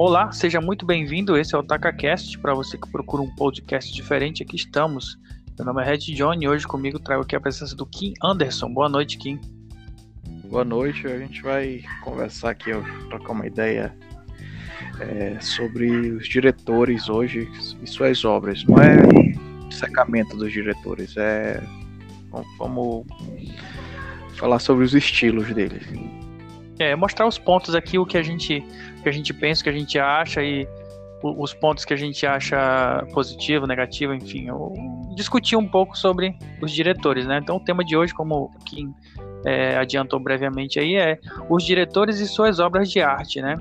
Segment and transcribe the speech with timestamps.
[0.00, 1.36] Olá, seja muito bem-vindo.
[1.36, 2.38] Esse é o TacaCast.
[2.38, 5.18] Para você que procura um podcast diferente, aqui estamos.
[5.58, 8.72] Meu nome é Red John e hoje comigo trago aqui a presença do Kim Anderson.
[8.72, 9.40] Boa noite, Kim.
[10.48, 11.04] Boa noite.
[11.08, 12.70] A gente vai conversar aqui,
[13.08, 13.92] trocar uma ideia
[15.00, 17.50] é, sobre os diretores hoje
[17.82, 18.62] e suas obras.
[18.66, 18.98] Não é
[19.68, 21.60] secamento dos diretores, é
[22.56, 23.04] vamos
[24.36, 25.82] falar sobre os estilos deles.
[26.78, 28.64] É, mostrar os pontos aqui, o que a gente,
[29.08, 30.68] que a gente pensa, que a gente acha e
[31.22, 34.46] os pontos que a gente acha positivo, negativo, enfim,
[35.16, 37.40] discutir um pouco sobre os diretores, né?
[37.42, 38.94] Então o tema de hoje, como Kim
[39.44, 41.18] é, adiantou brevemente aí, é
[41.50, 43.56] os diretores e suas obras de arte, né?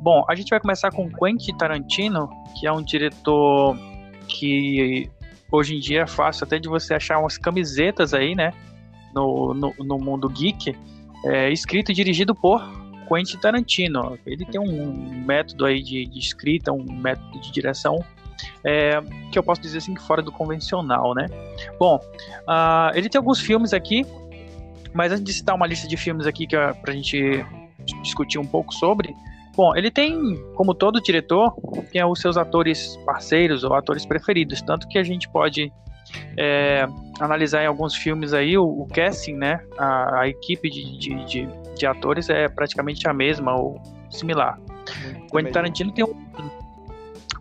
[0.00, 3.76] Bom, a gente vai começar com Quentin Tarantino, que é um diretor
[4.26, 5.10] que
[5.50, 8.52] hoje em dia é fácil até de você achar umas camisetas aí, né?
[9.14, 10.74] No, no, no mundo geek
[11.24, 12.62] é, escrito e dirigido por
[13.08, 14.18] Quentin Tarantino.
[14.26, 18.04] Ele tem um método aí de, de escrita, um método de direção
[18.64, 19.00] é,
[19.32, 21.26] que eu posso dizer assim fora do convencional, né?
[21.78, 24.04] Bom, uh, ele tem alguns filmes aqui,
[24.92, 27.44] mas antes de citar uma lista de filmes aqui que é pra gente
[28.02, 29.14] discutir um pouco sobre,
[29.56, 31.54] bom, ele tem, como todo diretor,
[31.90, 35.72] tem os seus atores parceiros ou atores preferidos, tanto que a gente pode
[36.36, 36.86] é,
[37.20, 39.60] analisar em alguns filmes aí o, o casting, né?
[39.76, 41.48] A, a equipe de, de, de,
[41.78, 44.58] de, atores é praticamente a mesma ou similar.
[44.58, 46.28] Muito Quentin Tarantino tem um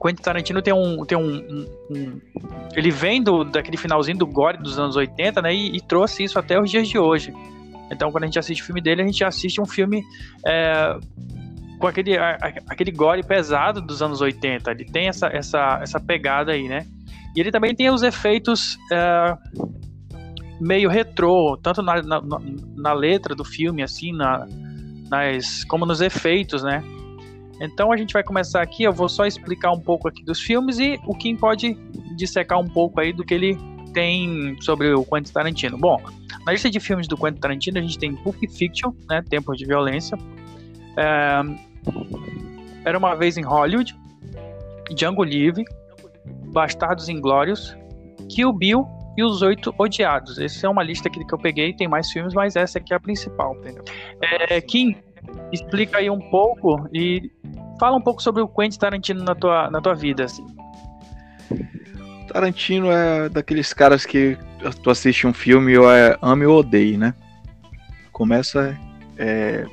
[0.02, 2.22] Quentin Tarantino tem um tem um, um, um,
[2.76, 5.54] ele vem do daquele finalzinho do gore dos anos 80, né?
[5.54, 7.34] E, e, trouxe isso até os dias de hoje.
[7.92, 10.04] Então, quando a gente assiste o filme dele, a gente assiste um filme
[10.46, 10.98] é,
[11.80, 14.72] com aquele, a, aquele gore pesado dos anos 80.
[14.72, 16.86] Ele tem essa, essa, essa pegada aí, né?
[17.36, 19.38] E ele também tem os efeitos é,
[20.60, 22.22] meio retrô, tanto na, na,
[22.88, 24.48] na, letra do filme, assim, na,
[25.10, 26.84] nas, como nos efeitos, né?
[27.60, 30.78] Então a gente vai começar aqui, eu vou só explicar um pouco aqui dos filmes
[30.80, 31.74] e o Kim pode
[32.16, 33.58] dissecar um pouco aí do que ele
[33.94, 35.78] tem sobre o Quentin Tarantino.
[35.78, 36.00] Bom,
[36.46, 39.66] na lista de filmes do Quentin Tarantino a gente tem Pulp Fiction, né, Tempos de
[39.66, 40.18] Violência,
[40.96, 41.42] é,
[42.86, 43.96] Era Uma Vez em Hollywood,
[44.96, 45.66] Django Livre,
[46.54, 47.76] Bastardos Inglórios,
[48.30, 50.38] Kill Bill e Os Oito Odiados.
[50.38, 52.96] Essa é uma lista aqui que eu peguei, tem mais filmes, mas essa aqui é
[52.96, 53.58] a principal?
[54.22, 54.96] É, Kim,
[55.52, 57.32] explica aí um pouco e
[57.80, 60.46] fala um pouco sobre o Quentin Tarantino na tua, na tua vida, assim.
[62.32, 64.38] Tarantino é daqueles caras que
[64.84, 67.16] tu assiste um filme ou é ame ou odeie, né?
[68.12, 68.78] Começa
[69.18, 69.66] é,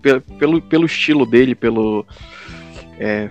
[0.00, 2.06] pelo, pelo, pelo estilo dele, pelo
[2.98, 3.30] é,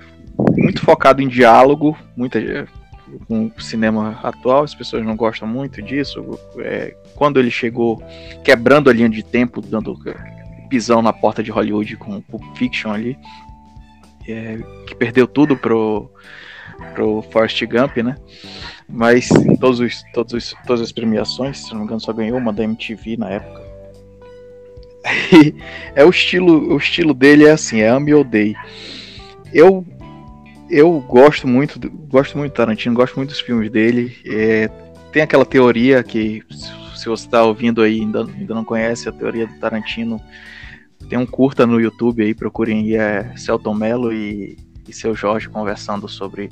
[0.58, 2.40] muito focado em diálogo, muita
[3.28, 6.40] com o cinema atual, as pessoas não gostam muito disso.
[6.60, 8.02] É, quando ele chegou
[8.44, 9.98] quebrando a linha de tempo, dando
[10.70, 13.18] pisão na porta de Hollywood com Pulp Fiction ali,
[14.28, 16.10] é, que perdeu tudo pro,
[16.94, 18.16] pro Forrest Gump, né?
[18.88, 19.28] Mas
[19.60, 22.64] todos os, todos os, todas as premiações, se não me engano, só ganhou uma da
[22.64, 23.70] MTV na época.
[25.96, 28.56] é o estilo, o estilo dele é assim, é ame ou odeie.
[29.54, 29.86] Eu
[30.70, 34.16] eu gosto muito, gosto muito do Tarantino, gosto muito dos filmes dele.
[34.26, 34.70] É,
[35.12, 36.44] tem aquela teoria que,
[36.96, 40.22] se você está ouvindo aí ainda, ainda não conhece a teoria do Tarantino,
[41.10, 45.50] tem um curta no YouTube aí, procurem aí, é Celton Mello e, e seu Jorge
[45.50, 46.50] conversando sobre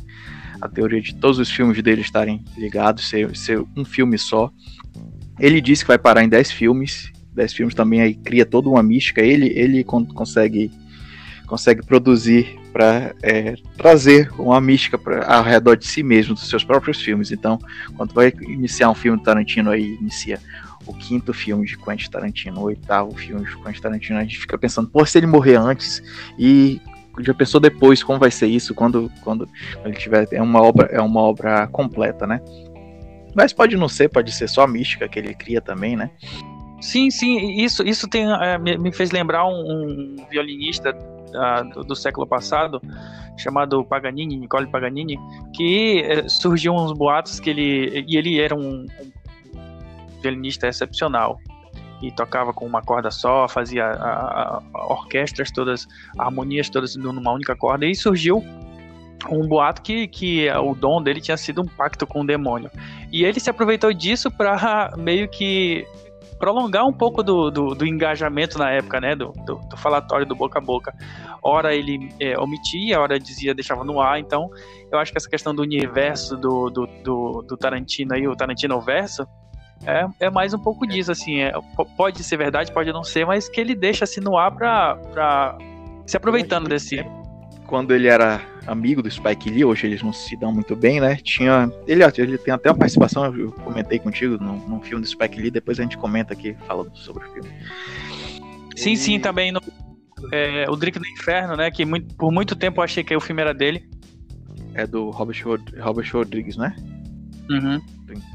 [0.60, 4.50] a teoria de todos os filmes dele estarem ligados, ser, ser um filme só.
[5.40, 8.82] Ele disse que vai parar em 10 filmes, 10 filmes também aí cria toda uma
[8.82, 10.72] mística, ele, ele consegue
[11.46, 16.64] consegue produzir para é, trazer uma mística pra, ao redor de si mesmo, dos seus
[16.64, 17.32] próprios filmes.
[17.32, 17.58] Então,
[17.96, 20.40] quando vai iniciar um filme Tarantino, aí inicia
[20.86, 24.60] o quinto filme de Quentin Tarantino, o oitavo filme de Quentin Tarantino, a gente fica
[24.60, 26.04] pensando, pô, se ele morrer antes
[26.38, 26.80] e
[27.22, 29.50] já pensou depois como vai ser isso quando, quando
[29.84, 32.40] ele tiver é uma obra é uma obra completa, né?
[33.36, 36.12] Mas pode não ser, pode ser só a mística que ele cria também, né?
[36.80, 40.96] Sim, sim, isso, isso tem, é, me, fez lembrar um, um violinista
[41.74, 42.82] do, do, século passado,
[43.38, 45.18] chamado Paganini, Nicole Paganini,
[45.54, 48.06] que é, surgiu uns boatos que ele.
[48.08, 49.12] E ele era um, um
[50.22, 51.40] violinista excepcional.
[52.02, 55.88] E tocava com uma corda só, fazia a, a orquestras todas,
[56.18, 57.88] harmonias todas numa única corda.
[57.88, 58.44] E surgiu
[59.32, 62.70] um boato que, que o dom dele tinha sido um pacto com o demônio.
[63.12, 65.88] E ele se aproveitou disso para meio que
[66.38, 69.16] prolongar um pouco do, do, do, engajamento na época, né?
[69.16, 70.94] Do, do, do, falatório do boca a boca.
[71.42, 74.20] Ora ele é, omitia, ora dizia, deixava no ar.
[74.20, 74.50] Então,
[74.92, 78.80] eu acho que essa questão do universo do, do, do, do Tarantino aí, o Tarantino
[78.82, 79.28] verso,
[79.86, 81.42] é, é mais um pouco disso, assim.
[81.42, 81.54] É,
[81.96, 85.58] pode ser verdade, pode não ser, mas que ele deixa assim no ar pra, pra
[86.06, 87.06] se aproveitando desse.
[87.68, 91.18] Quando ele era amigo do Spike Lee, hoje eles não se dão muito bem, né?
[91.18, 91.72] Tinha.
[91.86, 95.52] Ele, ele tem até uma participação, eu comentei contigo, num, num filme do Spike Lee,
[95.52, 97.50] depois a gente comenta aqui falando sobre o filme.
[98.76, 98.98] Sim, e...
[98.98, 99.62] sim, também no,
[100.32, 101.70] é, O Drink do Inferno, né?
[101.70, 103.88] Que muito, por muito tempo eu achei que o filme era dele.
[104.74, 105.44] É do Robert,
[105.80, 106.76] Robert Rodrigues, né?
[107.50, 107.82] Uhum.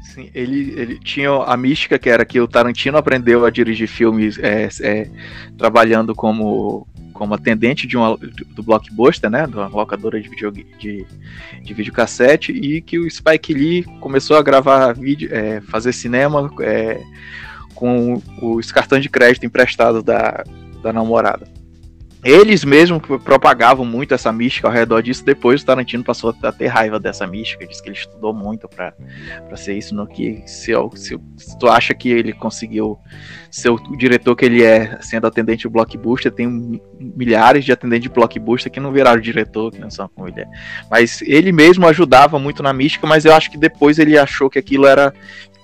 [0.03, 4.37] Sim, ele, ele tinha a mística que era que o Tarantino aprendeu a dirigir filmes
[4.39, 5.09] é, é,
[5.57, 11.05] trabalhando como como atendente de uma, do Blockbuster, né, da locadora de, video, de,
[11.61, 17.01] de videocassete, e que o Spike Lee começou a gravar vídeo, é, fazer cinema é,
[17.75, 20.43] com os cartões de crédito emprestados da,
[20.81, 21.62] da namorada.
[22.23, 25.25] Eles mesmos propagavam muito essa mística ao redor disso.
[25.25, 27.67] Depois o Tarantino passou a ter raiva dessa mística.
[27.67, 28.93] Disse que ele estudou muito para
[29.55, 29.93] ser isso.
[29.93, 32.97] No que se, se, se, tu acha que ele conseguiu
[33.51, 38.09] ser o diretor que ele é, sendo atendente do blockbuster, tem milhares de atendentes de
[38.09, 40.47] blockbuster que não viraram diretor, que não são como ele é.
[40.89, 43.05] Mas ele mesmo ajudava muito na mística.
[43.05, 45.13] Mas eu acho que depois ele achou que aquilo era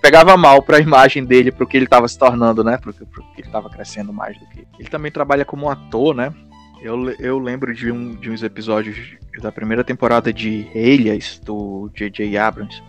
[0.01, 2.77] pegava mal para a imagem dele, para o que ele estava se tornando, né?
[2.81, 4.67] Porque, porque ele estava crescendo mais do que.
[4.77, 6.33] Ele também trabalha como ator, né?
[6.81, 12.37] Eu, eu lembro de, um, de uns episódios da primeira temporada de Elias, do J.J.
[12.37, 12.81] Abrams,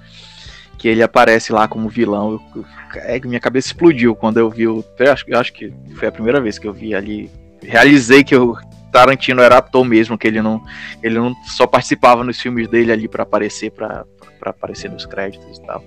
[0.79, 2.41] que ele aparece lá como vilão.
[2.55, 2.65] Eu,
[2.95, 4.85] é, minha cabeça explodiu quando eu vi o.
[4.99, 7.31] Eu acho, eu acho que foi a primeira vez que eu vi ali.
[7.63, 8.57] Realizei que o
[8.93, 10.63] Tarantino era ator mesmo, que ele não,
[11.03, 14.07] ele não só participava nos filmes dele ali para aparecer, para
[14.43, 15.85] aparecer nos créditos e tal.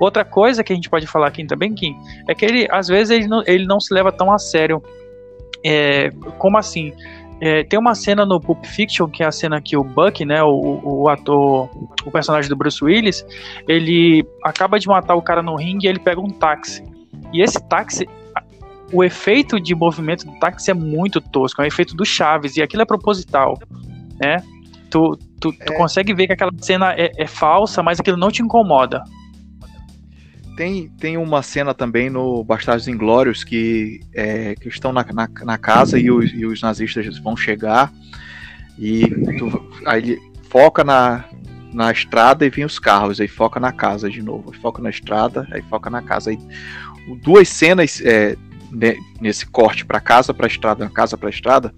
[0.00, 1.94] Outra coisa que a gente pode falar aqui também, Kim,
[2.28, 4.82] é que ele às vezes ele não, ele não se leva tão a sério
[5.64, 6.92] é, como assim?
[7.40, 10.42] É, tem uma cena no Pulp Fiction, que é a cena que o Buck, né,
[10.42, 11.68] o, o ator,
[12.04, 13.26] o personagem do Bruce Willis,
[13.66, 16.84] ele acaba de matar o cara no ringue e ele pega um táxi.
[17.32, 18.08] E esse táxi,
[18.92, 22.62] o efeito de movimento do táxi é muito tosco, é o efeito do Chaves, e
[22.62, 23.58] aquilo é proposital,
[24.20, 24.42] né?
[24.90, 25.76] Tu, tu, tu é.
[25.76, 29.02] consegue ver que aquela cena é, é falsa, mas aquilo não te incomoda.
[30.56, 35.58] Tem, tem uma cena também no Bastardos Inglórios que, é, que estão na, na, na
[35.58, 37.92] casa e os, e os, nazistas vão chegar
[38.78, 39.04] e
[39.36, 41.24] tu, aí ele foca na,
[41.72, 45.46] na estrada e vem os carros, aí foca na casa de novo, foca na estrada,
[45.50, 46.30] aí foca na casa.
[46.30, 46.38] Aí,
[47.22, 48.36] duas cenas é,
[49.20, 51.74] nesse corte para casa, para estrada, casa para estrada,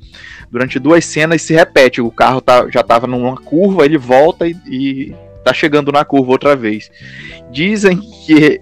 [0.51, 2.01] durante duas cenas se repete.
[2.01, 5.15] O carro tá, já estava numa curva, ele volta e
[5.47, 6.91] tá chegando na curva outra vez.
[7.51, 8.61] Dizem que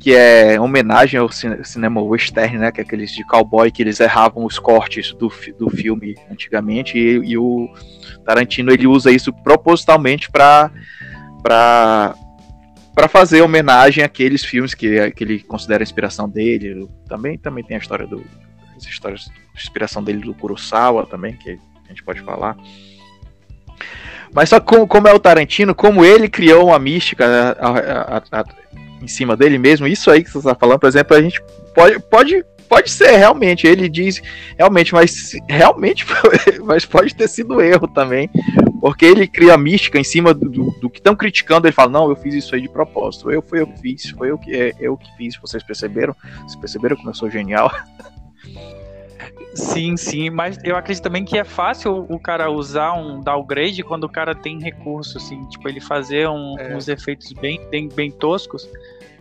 [0.00, 4.44] que é homenagem ao cinema western, né, que é aqueles de cowboy que eles erravam
[4.44, 7.68] os cortes do, do filme antigamente e, e o
[8.24, 10.70] Tarantino ele usa isso propositalmente para
[11.42, 12.14] para
[12.94, 16.88] para fazer homenagem àqueles filmes que, que ele considera a inspiração dele.
[17.08, 18.24] Também também tem a história do
[18.76, 22.56] as histórias de inspiração dele do Kurosawa também que a gente pode falar.
[24.32, 28.44] Mas só como, como é o Tarantino, como ele criou uma mística a, a, a,
[29.02, 31.42] em cima dele mesmo, isso aí que você está falando, por exemplo, a gente
[31.74, 34.20] pode, pode, pode ser realmente, ele diz
[34.56, 36.04] realmente, mas realmente
[36.64, 38.28] mas pode ter sido erro também,
[38.80, 42.10] porque ele cria mística em cima do, do, do que estão criticando, ele fala, não,
[42.10, 44.74] eu fiz isso aí de propósito, eu foi eu que fiz, foi eu que, é,
[44.80, 46.14] eu que fiz, vocês perceberam?
[46.42, 47.72] Vocês perceberam como eu sou genial?
[49.54, 54.04] Sim, sim, mas eu acredito também que é fácil o cara usar um downgrade quando
[54.04, 56.76] o cara tem recurso, assim, tipo, ele fazer um, é.
[56.76, 58.68] uns efeitos bem, bem, bem, toscos.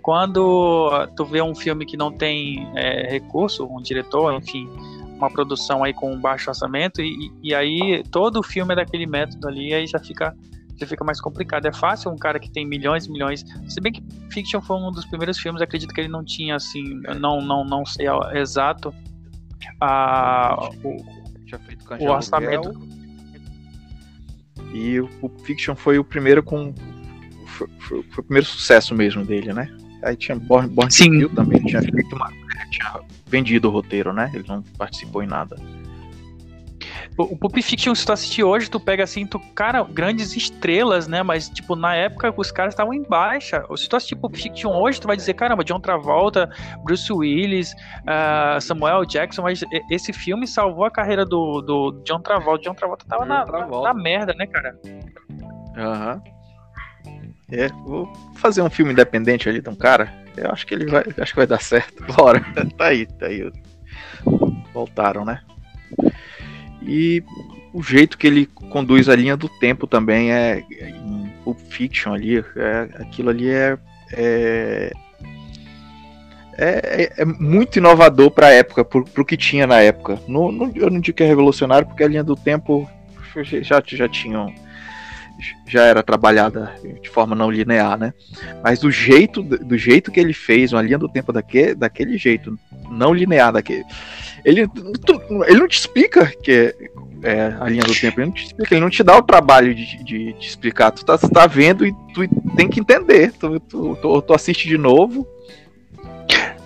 [0.01, 4.69] Quando tu vê um filme que não tem é, recurso, um diretor, enfim,
[5.17, 9.05] uma produção aí com um baixo orçamento, e, e aí todo o filme é daquele
[9.05, 10.35] método ali, aí já fica
[10.79, 11.65] já fica mais complicado.
[11.65, 13.43] É fácil um cara que tem milhões e milhões.
[13.67, 17.01] Se bem que Fiction foi um dos primeiros filmes, acredito que ele não tinha assim,
[17.19, 18.93] não não não sei exato,
[19.79, 22.73] a, o, o orçamento.
[24.73, 26.73] E o Pulp Fiction foi o primeiro com.
[27.45, 29.69] Foi, foi, foi, o primeiro sucesso mesmo dele, né?
[30.03, 31.27] Aí tinha Born, Born Sim.
[31.29, 32.29] também, tinha feito uma.
[32.69, 34.29] Tinha vendido o roteiro, né?
[34.33, 35.55] Ele não participou em nada.
[37.17, 41.23] O Pulp Fiction, se tu assistir hoje, tu pega assim, tu, cara, grandes estrelas, né?
[41.23, 43.65] Mas, tipo, na época os caras estavam em baixa.
[43.75, 46.47] Se tu assistir Pulp Fiction hoje, tu vai dizer, caramba, John Travolta,
[46.83, 52.63] Bruce Willis, uh, Samuel Jackson, mas esse filme salvou a carreira do, do John Travolta.
[52.63, 53.87] John Travolta tava John na, Travolta.
[53.87, 54.79] Na, na, merda, né, cara?
[55.75, 56.21] Aham.
[56.23, 56.37] Uhum.
[57.49, 60.13] É, vou fazer um filme independente ali de um cara.
[60.35, 61.03] Eu acho que ele vai.
[61.17, 62.03] Acho que vai dar certo.
[62.13, 62.41] Bora.
[62.77, 63.49] tá aí, tá aí.
[64.73, 65.41] Voltaram, né?
[66.87, 67.21] E
[67.73, 70.63] o jeito que ele conduz a linha do tempo também é
[71.43, 73.77] Pulp Fiction ali, é, aquilo ali é,
[74.13, 74.91] é
[76.59, 80.19] é, é, muito inovador para a época, para o que tinha na época.
[80.27, 82.89] No, no, eu não digo que é revolucionário, porque a linha do tempo
[83.61, 84.51] já, já tinham
[85.67, 88.13] já era trabalhada de forma não linear, né?
[88.63, 92.57] Mas do jeito, do jeito que ele fez uma linha do tempo daquele, daquele jeito,
[92.89, 93.83] não linear daquele.
[94.43, 94.61] Ele,
[95.47, 96.73] ele não te explica que
[97.23, 99.73] é, a linha do tempo, ele não te explica, ele não te dá o trabalho
[99.73, 100.91] de, de, de explicar.
[100.91, 103.31] Tu tá, tu tá vendo e tu tem que entender.
[103.33, 105.27] Tu, tu, tu, tu assiste de novo.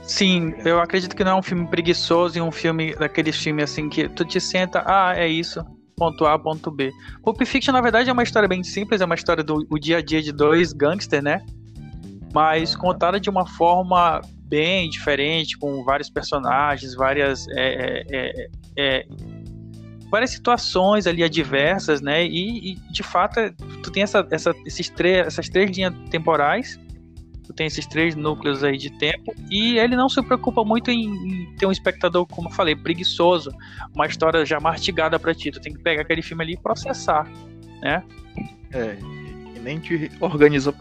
[0.04, 3.88] Sim, eu acredito que não é um filme preguiçoso e um filme daqueles filmes assim
[3.88, 6.92] que tu te senta, ah, é isso, ponto A, ponto B.
[7.24, 10.02] Pulp Fiction, na verdade, é uma história bem simples, é uma história do dia a
[10.02, 11.44] dia de dois gangsters, né?
[12.34, 17.48] Mas contada de uma forma bem diferente, com vários personagens, várias.
[17.50, 19.06] É, é, é, é
[20.10, 22.26] várias situações ali adversas, né?
[22.26, 23.40] E, e de fato,
[23.82, 26.78] tu tem essa, essa, esses três, essas três linhas temporais
[27.44, 31.54] tu tem esses três núcleos aí de tempo e ele não se preocupa muito em,
[31.58, 33.52] ter um espectador, como eu falei, preguiçoso,
[33.94, 35.52] uma história já mastigada para ti.
[35.52, 37.28] Tu tem que pegar aquele filme ali e processar,
[37.82, 38.04] né?
[38.74, 38.98] É,
[39.56, 40.74] e nem te organiza,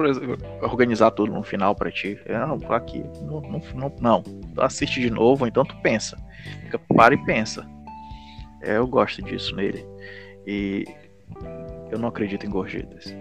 [0.63, 2.19] organizar tudo no final para ti.
[2.27, 3.41] É, não, aqui, não,
[3.75, 4.25] não, não,
[4.59, 6.17] assiste de novo, então tu pensa.
[6.63, 7.69] Fica, para e pensa.
[8.63, 9.85] É, eu gosto disso nele.
[10.47, 10.85] E
[11.91, 13.15] eu não acredito em gorjetas.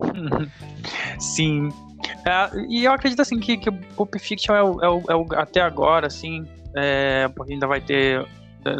[1.18, 1.68] Sim.
[2.26, 5.26] É, e eu acredito assim que, que Pulp Fiction é o, é o, é o
[5.34, 8.26] até agora, assim, é, porque ainda vai ter.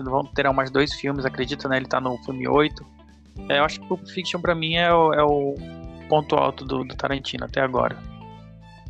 [0.04, 1.76] Vão ter mais dois filmes, acredito, né?
[1.76, 2.87] Ele tá no filme 8.
[3.50, 5.54] É, eu acho que Pulp Fiction pra mim é o, é o
[6.09, 7.97] ponto alto do, do Tarantino até agora.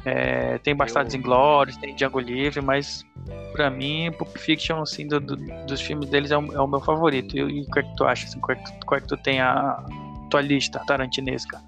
[0.04, 1.20] É, tem Bastardos eu...
[1.20, 3.04] Inglórios, tem Django Livre, mas
[3.52, 6.80] pra mim, Pulp Fiction, assim, do, do, dos filmes deles é o, é o meu
[6.80, 7.36] favorito.
[7.36, 8.26] E, e, o que é que tu acha?
[8.26, 9.84] Assim, qual, é que, qual é que tu tem a
[10.30, 11.60] tua lista tarantinesca?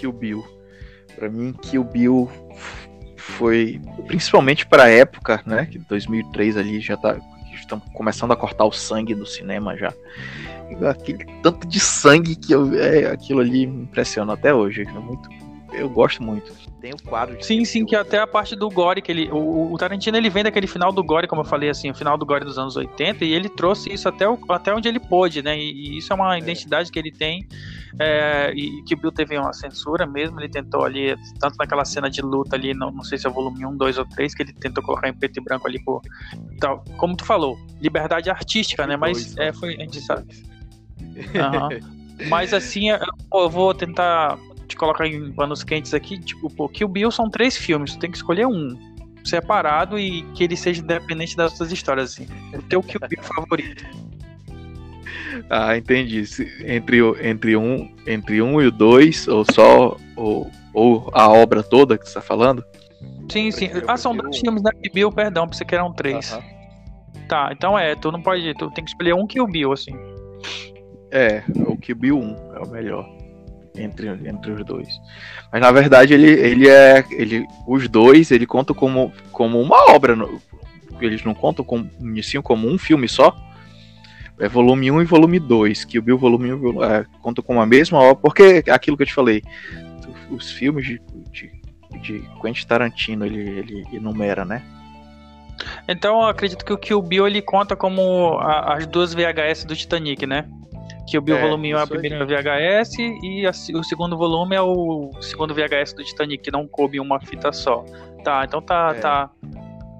[0.00, 0.44] Kill Bill.
[1.14, 2.30] Para mim, Kill Bill
[3.16, 7.18] foi principalmente para a época, né, que 2003 ali já tá
[7.52, 9.92] estamos começando a cortar o sangue do cinema já.
[10.88, 14.82] Aquele tanto de sangue que eu, é, aquilo ali me impressiona até hoje.
[14.82, 15.28] É muito,
[15.72, 16.52] eu gosto muito.
[16.80, 17.42] Tem o quadro.
[17.42, 20.42] sim, sim, que até a parte do gore que ele, o, o, Tarantino ele vem
[20.42, 23.24] daquele final do gore, como eu falei assim, o final do gore dos anos 80
[23.24, 25.58] e ele trouxe isso até, o, até onde ele pôde, né?
[25.58, 26.38] E, e isso é uma é.
[26.38, 27.46] identidade que ele tem
[27.98, 32.08] é, e que o Bill teve uma censura mesmo, ele tentou ali, tanto naquela cena
[32.08, 34.42] de luta ali, não, não sei se é o volume 1, 2 ou 3, que
[34.42, 36.00] ele tentou colocar em preto e branco ali por.
[36.58, 38.96] Tal, como tu falou, liberdade artística, né?
[38.96, 39.76] Mas é, foi.
[39.76, 40.24] A gente sabe.
[41.00, 42.00] Uhum.
[42.28, 44.49] Mas assim, eu vou tentar te
[44.80, 48.10] colocar em panos quentes aqui, tipo, pô, que o Bill são três filmes, tu tem
[48.10, 48.74] que escolher um
[49.22, 52.26] separado e que ele seja independente das outras histórias, assim.
[52.54, 53.84] O teu Kill Bill favorito.
[55.48, 56.24] Ah, entendi.
[56.64, 61.96] Entre, entre, um, entre um e o dois, ou só ou, ou a obra toda
[61.96, 62.64] que você está falando?
[63.28, 63.68] Sim, sim.
[63.88, 66.32] Ah, são dois filmes da Bill, perdão, pensei que eram três.
[66.32, 67.26] Uh -huh.
[67.28, 68.54] Tá, então é, tu não pode.
[68.54, 69.96] Tu tem que escolher um Kill Bill, assim.
[71.10, 73.19] É, o Kill Bill 1 é o melhor.
[73.76, 74.88] Entre, entre os dois.
[75.52, 77.04] Mas na verdade ele, ele é.
[77.12, 80.16] Ele, os dois ele conta como, como uma obra.
[81.00, 81.88] Eles não contam como,
[82.42, 83.34] como um filme só
[84.40, 87.66] é volume 1 e volume 2, que o Bill volume 1 é, conta com a
[87.66, 89.42] mesma obra, porque aquilo que eu te falei,
[90.30, 91.00] os filmes de,
[91.30, 91.52] de,
[92.00, 94.62] de Quentin Tarantino ele, ele enumera, né?
[95.86, 99.76] Então eu acredito que o Kill Bill ele conta como a, as duas VHS do
[99.76, 100.48] Titanic, né?
[101.06, 104.62] Kill Bill é, volume 1 é a primeira VHS e a, o segundo volume é
[104.62, 107.84] o segundo VHS do Titanic, que não coube uma fita só.
[108.24, 109.00] Tá, então tá, é.
[109.00, 109.30] tá,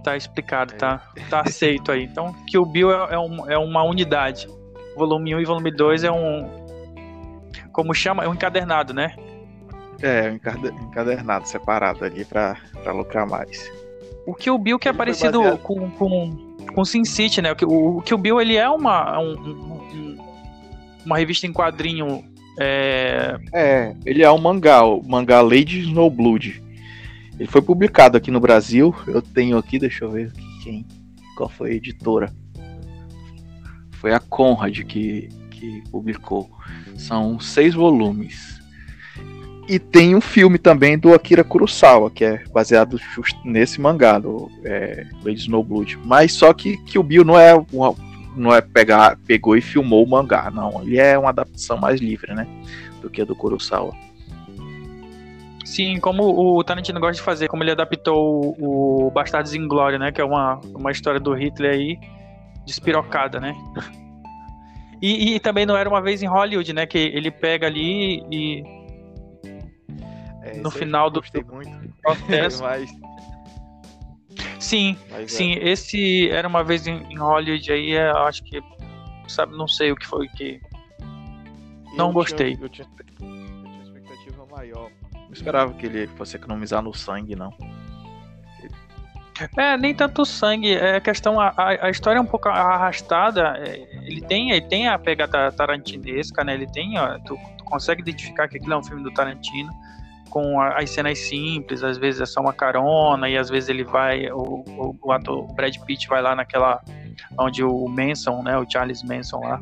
[0.02, 2.04] Tá explicado, tá, tá aceito aí.
[2.04, 4.48] Então, que o Bill é, é, um, é uma unidade.
[4.96, 6.48] Volume 1 e volume 2 é um.
[7.72, 8.24] Como chama?
[8.24, 9.14] É um encadernado, né?
[10.02, 13.70] É, encadernado separado ali pra, pra lucrar mais.
[14.26, 15.58] O que o Bill que é parecido baseado...
[15.58, 17.54] com, com, com Sin City, né?
[17.62, 20.18] O, o que o Bill ele é uma, um, um,
[21.04, 22.24] uma revista em quadrinho.
[22.58, 23.38] É...
[23.52, 26.62] é, ele é um mangá, o mangá Lady Snowblood.
[27.38, 28.94] Ele foi publicado aqui no Brasil.
[29.06, 30.86] Eu tenho aqui, deixa eu ver quem,
[31.36, 32.32] qual foi a editora.
[33.92, 36.50] Foi a Conrad que, que publicou.
[36.96, 38.60] São seis volumes.
[39.66, 43.00] E tem um filme também do Akira Kurosawa, que é baseado
[43.44, 45.98] nesse mangá, do é, Lady Snowblood.
[46.04, 47.94] Mas só que, que o Bill não é uma,
[48.40, 50.82] não é pegar, pegou e filmou o mangá, não.
[50.82, 52.46] Ele é uma adaptação mais livre, né?
[53.00, 53.94] Do que a do Kurosawa.
[55.64, 56.24] Sim, como
[56.56, 60.10] o Tarantino gosta de fazer, como ele adaptou o, Bastardos Inglória, né?
[60.10, 61.98] Que é uma, uma história do Hitler aí,
[62.66, 63.54] despirocada, né?
[65.02, 66.84] E, e, também não era uma vez em Hollywood, né?
[66.84, 68.62] Que ele pega ali e.
[70.42, 71.22] É, no final do
[72.02, 72.60] processo.
[72.62, 72.90] Mas...
[74.58, 75.54] Sim, Mas sim.
[75.54, 75.70] É.
[75.70, 78.60] Esse era uma vez em, em Hollywood aí, é, eu acho que.
[79.28, 80.60] Sabe, não sei o que foi que
[81.96, 82.54] não eu gostei.
[82.54, 84.90] Tinha, eu, tinha, eu tinha expectativa maior.
[85.14, 87.54] Não esperava que ele fosse economizar no sangue, não.
[89.56, 94.20] É, nem tanto sangue, é questão, a, a história é um pouco arrastada, é, ele
[94.20, 98.58] tem, ele tem a pegada tarantinesca, né, ele tem, ó, tu, tu, consegue identificar que
[98.58, 99.72] aquilo é um filme do Tarantino,
[100.30, 104.30] com as cenas simples, às vezes é só uma carona, e às vezes ele vai,
[104.30, 106.80] o, o, o ator o Brad Pitt vai lá naquela,
[107.38, 109.60] onde o Manson, né, o Charles Manson lá,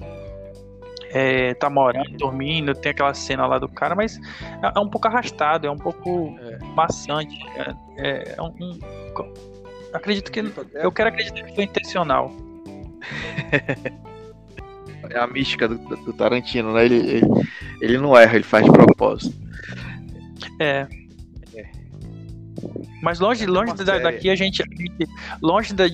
[1.10, 4.20] é, tá morando, dormindo, tem aquela cena lá do cara, mas
[4.62, 6.58] é, é um pouco arrastado, é um pouco é.
[6.74, 8.78] maçante, é, é, é um, um
[9.92, 10.40] Acredito que.
[10.74, 12.30] Eu quero acreditar que foi intencional.
[15.10, 16.84] é a mística do, do Tarantino, né?
[16.84, 17.26] Ele, ele,
[17.80, 19.34] ele, não erra, ele faz de propósito.
[20.58, 20.86] É.
[21.54, 21.70] é.
[23.02, 25.08] Mas longe, longe da, daqui a gente, a gente.
[25.40, 25.84] Longe da,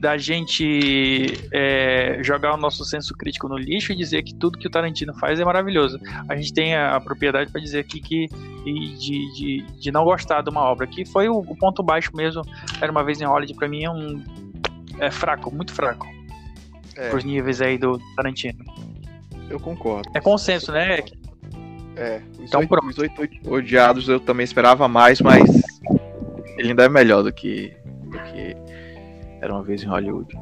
[0.00, 4.66] da gente é, jogar o nosso senso crítico no lixo e dizer que tudo que
[4.66, 5.98] o Tarantino faz é maravilhoso.
[6.28, 10.42] A gente tem a, a propriedade para dizer aqui que de, de, de, não gostar
[10.42, 12.42] de uma obra, que foi o, o ponto baixo mesmo.
[12.80, 14.22] Era uma vez em Hollywood, para mim é um
[14.98, 16.06] é fraco, muito fraco.
[16.96, 17.10] É.
[17.10, 18.64] Pros níveis aí do Tarantino.
[19.48, 20.10] Eu concordo.
[20.14, 21.02] É consenso, né?
[21.96, 25.48] É, os, então, oito, os oito odiados eu também esperava mais, mas
[26.58, 27.74] ele ainda é melhor do que,
[28.04, 28.56] do que
[29.40, 30.34] era uma vez em Hollywood.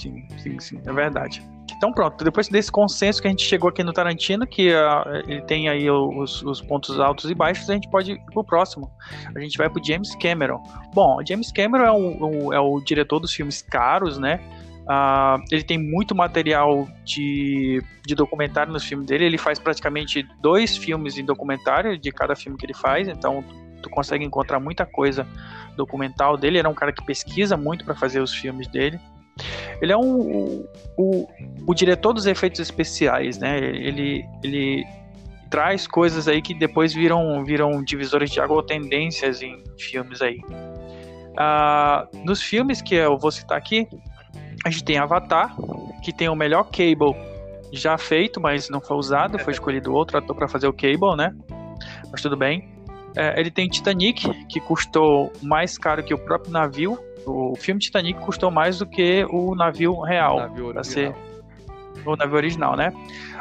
[0.00, 1.42] Sim, sim, sim, é verdade.
[1.78, 5.42] Então pronto, depois desse consenso que a gente chegou aqui no Tarantino, que uh, ele
[5.42, 8.90] tem aí os, os, pontos altos e baixos, a gente pode ir pro próximo.
[9.34, 10.60] A gente vai pro James Cameron.
[10.92, 14.40] Bom, James Cameron é é o diretor dos filmes caros, né?
[14.88, 19.26] Uh, ele tem muito material de, de documentário nos filmes dele.
[19.26, 23.44] Ele faz praticamente dois filmes em documentário de cada filme que ele faz, então
[23.82, 25.26] tu consegue encontrar muita coisa
[25.76, 26.52] documental dele.
[26.52, 28.98] Ele era um cara que pesquisa muito para fazer os filmes dele.
[29.80, 31.28] Ele é um, o, o,
[31.66, 33.58] o, diretor dos efeitos especiais, né?
[33.58, 34.84] Ele, ele
[35.50, 40.40] traz coisas aí que depois viram, viram divisores de água ou tendências em filmes aí.
[41.38, 43.86] Uh, nos filmes que eu vou citar aqui,
[44.68, 45.56] a gente tem Avatar,
[46.02, 47.16] que tem o melhor Cable
[47.72, 51.34] já feito, mas não foi usado, foi escolhido outro ator para fazer o Cable, né?
[52.10, 52.68] Mas tudo bem.
[53.16, 56.98] É, ele tem Titanic, que custou mais caro que o próprio navio.
[57.26, 60.38] O filme Titanic custou mais do que o navio real.
[60.38, 61.14] Navio ser
[62.04, 62.92] o navio original, né?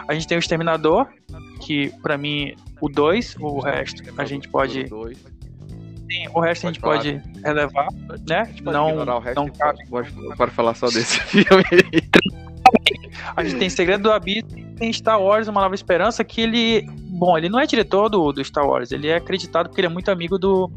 [0.07, 1.07] A gente tem o Exterminador,
[1.61, 4.85] que para mim o 2, o resto a gente pode.
[6.09, 7.87] Sim, o resto a gente pode relevar,
[8.27, 8.53] né?
[8.61, 9.85] não, não cabe.
[9.89, 11.65] Pode, pode falar só desse filme.
[13.35, 16.87] A gente tem Segredo do Abismo, tem Star Wars, Uma Nova Esperança, que ele.
[17.09, 19.89] Bom, ele não é diretor do, do Star Wars, ele é acreditado porque ele é
[19.89, 20.71] muito amigo do,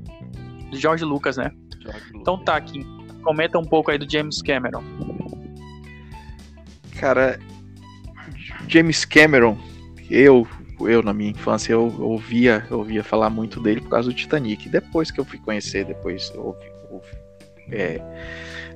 [0.70, 1.52] do George Lucas, né?
[1.80, 2.84] George então tá, aqui.
[3.22, 4.82] Comenta um pouco aí do James Cameron.
[6.98, 7.38] Cara,
[8.66, 9.58] James Cameron,
[10.10, 10.46] eu,
[10.88, 14.68] eu na minha infância, eu ouvia, eu ouvia falar muito dele por causa do Titanic.
[14.68, 16.70] Depois que eu fui conhecer, depois eu ouvi
[17.72, 18.00] é,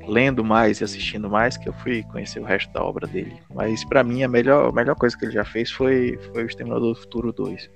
[0.07, 3.37] lendo mais e assistindo mais que eu fui conhecer o resto da obra dele.
[3.55, 6.47] Mas para mim a melhor, a melhor coisa que ele já fez foi, foi o
[6.47, 7.71] Exterminador do Futuro 2.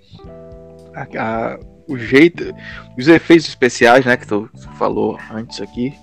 [0.95, 2.55] A, a, o jeito,
[2.97, 5.95] os efeitos especiais, né, que tu falou antes aqui,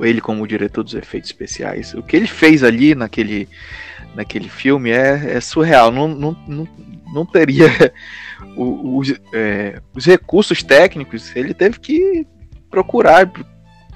[0.00, 3.48] ele como diretor dos efeitos especiais, o que ele fez ali naquele,
[4.14, 5.90] naquele filme é, é surreal.
[5.90, 6.68] Não, não, não,
[7.12, 7.68] não teria
[8.56, 12.26] os, é, os recursos técnicos, ele teve que
[12.70, 13.30] procurar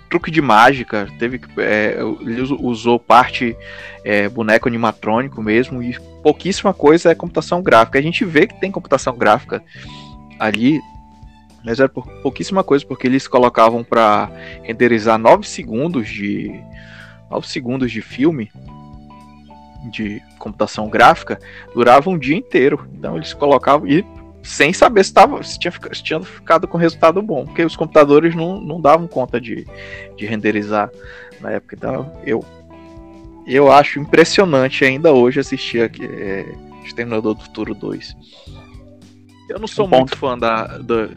[0.08, 3.56] truque de mágica, teve é, ele usou parte
[4.04, 7.98] é, boneco animatrônico mesmo e pouquíssima coisa é computação gráfica.
[7.98, 9.62] A gente vê que tem computação gráfica
[10.38, 10.80] ali,
[11.64, 14.30] mas era pouquíssima coisa porque eles colocavam para
[14.62, 16.52] renderizar 9 segundos de
[17.28, 18.50] 9 segundos de filme
[19.90, 21.38] de computação gráfica
[21.74, 22.88] durava um dia inteiro.
[22.92, 24.04] Então eles colocavam e
[24.42, 28.34] sem saber se, tava, se, tinha, se tinha ficado com resultado bom, porque os computadores
[28.34, 29.66] não, não davam conta de,
[30.16, 30.90] de renderizar
[31.40, 31.74] na época.
[31.76, 32.44] Então eu,
[33.46, 36.46] eu acho impressionante ainda hoje assistir aqui, é,
[36.84, 38.16] Exterminador do Futuro 2.
[39.48, 41.08] Eu não sou um muito fã da, do,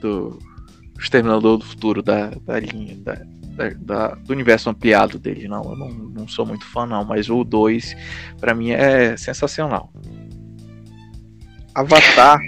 [0.00, 0.38] do
[0.98, 3.20] Exterminador do Futuro, da, da linha, da,
[3.80, 5.62] da, do universo ampliado dele, não.
[5.62, 7.96] Eu não, não sou muito fã, não, mas o 2
[8.40, 9.92] para mim é sensacional.
[11.74, 12.40] Avatar.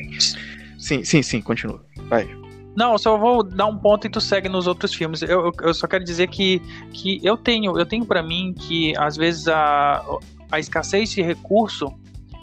[0.78, 1.84] sim, sim, sim, continua.
[2.08, 2.28] Vai.
[2.76, 5.22] Não, eu só vou dar um ponto e tu segue nos outros filmes.
[5.22, 6.60] Eu, eu só quero dizer que,
[6.92, 10.04] que eu tenho, eu tenho para mim que às vezes a,
[10.50, 11.94] a escassez de recurso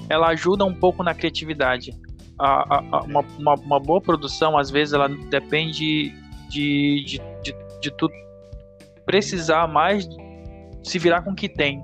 [0.10, 1.94] ela ajuda um pouco na criatividade.
[2.40, 6.12] A, a, a uma, uma, uma, boa produção, às vezes, ela depende
[6.50, 8.10] de, de, de, de tu
[9.06, 10.08] precisar mais
[10.84, 11.82] se virar com o que tem.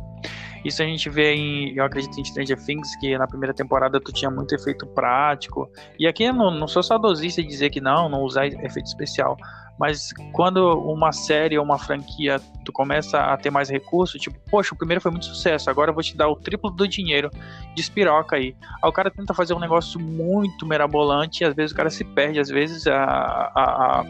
[0.66, 4.12] Isso a gente vê em, eu acredito em Stranger Things, que na primeira temporada tu
[4.12, 5.72] tinha muito efeito prático.
[6.00, 9.38] E aqui eu não, não sou saudosista de dizer que não, não usar efeito especial.
[9.80, 14.74] Mas quando uma série ou uma franquia tu começa a ter mais recursos, tipo, poxa,
[14.74, 17.30] o primeiro foi muito sucesso, agora eu vou te dar o triplo do dinheiro
[17.76, 18.56] de espiroca aí.
[18.84, 22.04] Aí o cara tenta fazer um negócio muito mirabolante e às vezes o cara se
[22.04, 24.06] perde, às vezes a, a, a,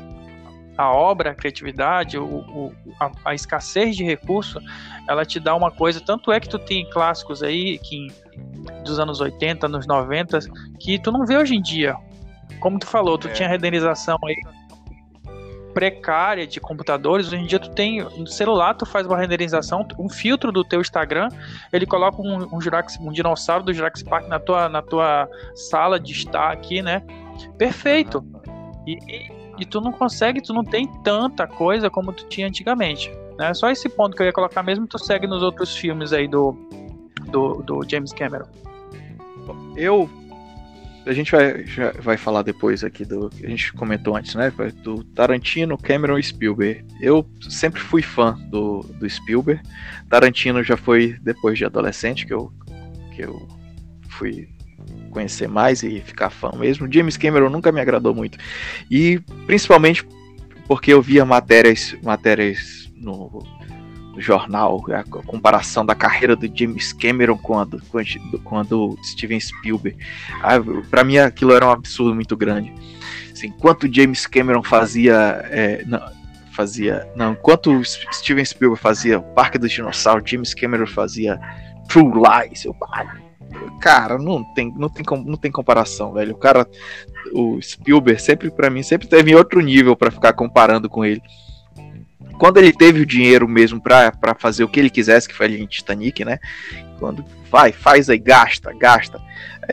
[0.77, 4.59] a obra, a criatividade, o, o a, a, escassez de recurso,
[5.07, 8.07] ela te dá uma coisa, tanto é que tu tem clássicos aí que
[8.83, 10.39] dos anos 80, anos 90,
[10.79, 11.95] que tu não vê hoje em dia.
[12.59, 13.31] Como tu falou, tu é.
[13.31, 14.35] tinha renderização aí
[15.73, 20.09] precária de computadores, hoje em dia tu tem no celular, tu faz uma renderização, um
[20.09, 21.29] filtro do teu Instagram,
[21.71, 25.99] ele coloca um, um, Jurax, um dinossauro do Jurassic Park na tua, na tua sala
[25.99, 27.03] de estar aqui, né?
[27.59, 28.25] Perfeito.
[28.87, 33.11] E, e, e, tu não consegue, tu não tem tanta coisa como tu tinha antigamente.
[33.37, 33.53] Né?
[33.53, 36.57] Só esse ponto que eu ia colocar mesmo, tu segue nos outros filmes aí do,
[37.29, 38.47] do, do James Cameron.
[39.75, 40.09] Eu
[41.05, 41.63] a gente vai,
[42.01, 44.51] vai falar depois aqui do a gente comentou antes, né?
[44.83, 46.85] Do Tarantino, Cameron e Spielberg.
[46.99, 49.61] Eu sempre fui fã do, do Spielberg.
[50.09, 52.51] Tarantino já foi depois de adolescente que eu,
[53.15, 53.47] que eu
[54.09, 54.49] fui
[55.17, 56.91] conhecer mais e ficar fã mesmo.
[56.91, 58.37] James Cameron nunca me agradou muito.
[58.89, 60.07] E principalmente
[60.67, 63.43] porque eu via matérias, matérias no
[64.17, 67.81] jornal, a comparação da carreira do James Cameron com a do,
[68.43, 69.97] com a do Steven Spielberg.
[70.41, 70.55] Ah,
[70.89, 72.73] para mim aquilo era um absurdo muito grande.
[73.31, 75.15] Assim, enquanto James Cameron fazia.
[75.49, 76.01] É, não,
[76.51, 77.07] fazia.
[77.15, 81.39] Não, enquanto Steven Spielberg fazia o Parque dos Dinossauros, James Cameron fazia
[81.87, 82.65] True Lies.
[82.65, 82.75] Eu,
[83.79, 86.33] cara, não tem, não, tem, não tem comparação, velho.
[86.33, 86.67] O cara,
[87.33, 91.21] o Spielberg sempre, para mim, sempre teve outro nível para ficar comparando com ele
[92.37, 95.61] quando ele teve o dinheiro mesmo para fazer o que ele quisesse, que foi ali
[95.61, 96.39] em Titanic, né?
[96.99, 99.19] Quando vai, faz aí, gasta, gasta.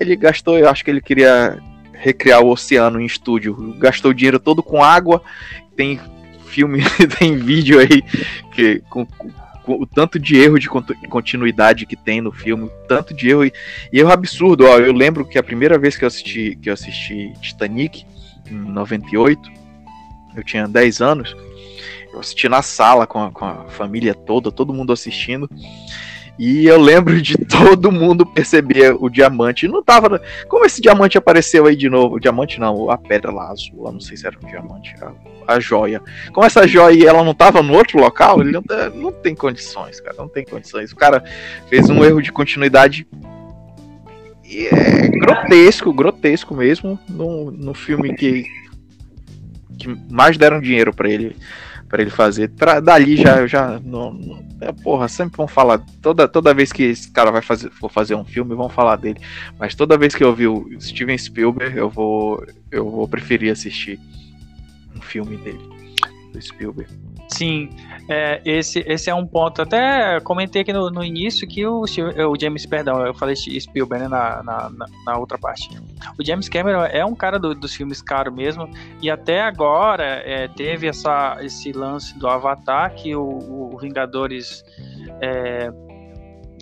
[0.01, 1.59] Ele gastou, eu acho que ele queria
[1.93, 5.23] recriar o oceano em estúdio, gastou o dinheiro todo com água.
[5.77, 6.01] Tem
[6.47, 6.83] filme,
[7.19, 8.03] tem vídeo aí
[8.53, 9.07] que com,
[9.67, 10.69] o tanto de erro de
[11.09, 13.53] continuidade que tem no filme, tanto de erro e,
[13.93, 14.67] e erro absurdo.
[14.67, 18.05] Ó, eu lembro que a primeira vez que eu assisti que eu assisti Titanic
[18.51, 19.51] em 98,
[20.37, 21.37] eu tinha 10 anos.
[22.13, 25.51] Eu assisti na sala com a, com a família toda, todo mundo assistindo.
[26.39, 29.69] E eu lembro de todo mundo perceber o diamante.
[29.69, 30.21] Não tava.
[30.49, 32.17] Como esse diamante apareceu aí de novo?
[32.17, 33.87] O diamante não, a pedra lá azul.
[33.87, 34.95] Eu não sei se era um diamante.
[35.03, 36.03] A, a joia.
[36.33, 38.63] Como essa joia ela não tava no outro local, ele não,
[38.95, 40.17] não tem condições, cara.
[40.19, 40.93] Não tem condições.
[40.93, 41.23] O cara
[41.69, 43.07] fez um erro de continuidade.
[44.47, 46.99] É grotesco, grotesco mesmo.
[47.09, 48.45] No, no filme que,
[49.79, 51.37] que mais deram dinheiro para ele
[51.95, 52.51] para ele fazer.
[52.51, 55.79] Pra, dali já, já não, não, é, porra, sempre vão falar.
[56.03, 59.21] Toda, toda vez que esse cara vai fazer, for fazer um filme, vão falar dele.
[59.61, 64.01] Mas toda vez que eu vi o Steven Spielberg, eu vou, eu vou preferir assistir
[64.97, 65.61] um filme dele,
[66.33, 66.93] do Spielberg.
[67.35, 67.69] Sim,
[68.09, 69.61] é, esse, esse é um ponto.
[69.61, 74.09] Até comentei aqui no, no início que o, o James, perdão, eu falei Spielberg né,
[74.09, 74.71] na, na,
[75.05, 75.69] na, outra parte.
[76.17, 78.71] O James Cameron é um cara do, dos filmes caros mesmo,
[79.03, 84.65] e até agora é, teve essa, esse lance do Avatar que o, o Vingadores.
[85.21, 85.73] É,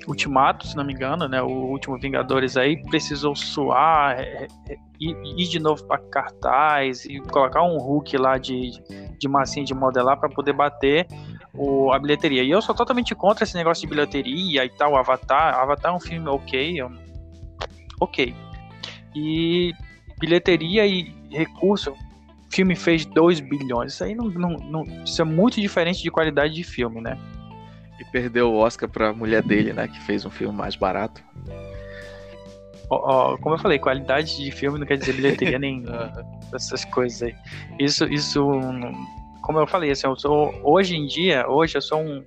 [0.06, 1.40] Ultimato, se não me engano, né?
[1.42, 7.20] O último Vingadores aí precisou suar, é, é, ir, ir de novo para cartaz e
[7.20, 8.72] colocar um Hulk lá de,
[9.18, 11.06] de massinha de modelar para poder bater
[11.54, 12.42] o, a bilheteria.
[12.42, 14.96] E eu sou totalmente contra esse negócio de bilheteria e tal.
[14.96, 16.88] Avatar, Avatar é um filme ok, é
[18.00, 18.34] ok.
[19.14, 19.72] E
[20.18, 21.94] bilheteria e recurso,
[22.50, 23.94] filme fez 2 bilhões.
[23.94, 27.18] Isso aí não, não, não, isso é muito diferente de qualidade de filme, né?
[28.02, 29.86] E perdeu o Oscar pra mulher dele, né?
[29.86, 31.22] Que fez um filme mais barato.
[32.90, 35.84] Ó, como eu falei, qualidade de filme não quer dizer bilheteria nem
[36.52, 37.34] essas coisas aí.
[37.78, 38.44] Isso, isso,
[39.40, 42.24] como eu falei, assim, eu sou, hoje em dia, hoje eu sou um,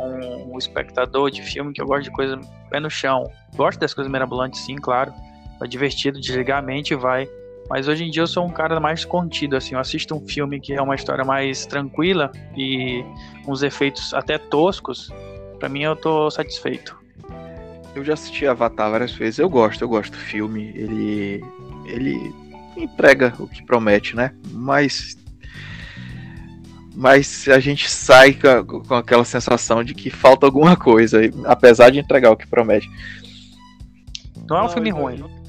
[0.00, 3.30] um, um espectador de filme que eu gosto de coisa pé no chão.
[3.54, 5.14] Gosto das coisas mirabolantes, sim, claro.
[5.62, 7.28] É divertido, desligar a mente e vai.
[7.72, 10.60] Mas hoje em dia eu sou um cara mais contido, assim, eu assisto um filme
[10.60, 13.02] que é uma história mais tranquila e
[13.48, 15.10] uns efeitos até toscos,
[15.58, 16.94] para mim eu tô satisfeito.
[17.94, 21.42] Eu já assisti Avatar várias vezes, eu gosto, eu gosto do filme, ele
[21.86, 22.34] ele
[22.76, 24.34] entrega o que promete, né?
[24.50, 25.16] Mas
[26.94, 32.00] mas a gente sai com, com aquela sensação de que falta alguma coisa, apesar de
[32.00, 32.86] entregar o que promete.
[34.46, 35.41] Não é um filme ruim.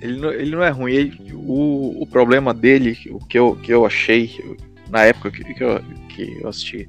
[0.00, 0.92] Ele não, ele não é ruim.
[0.92, 4.56] Ele, o, o problema dele, o que eu, que eu achei,
[4.88, 6.88] na época que, que, eu, que eu assisti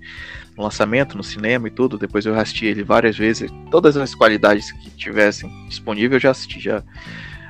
[0.58, 4.72] no lançamento, no cinema e tudo, depois eu assisti ele várias vezes, todas as qualidades
[4.72, 6.84] que tivessem disponível eu já assisti, já,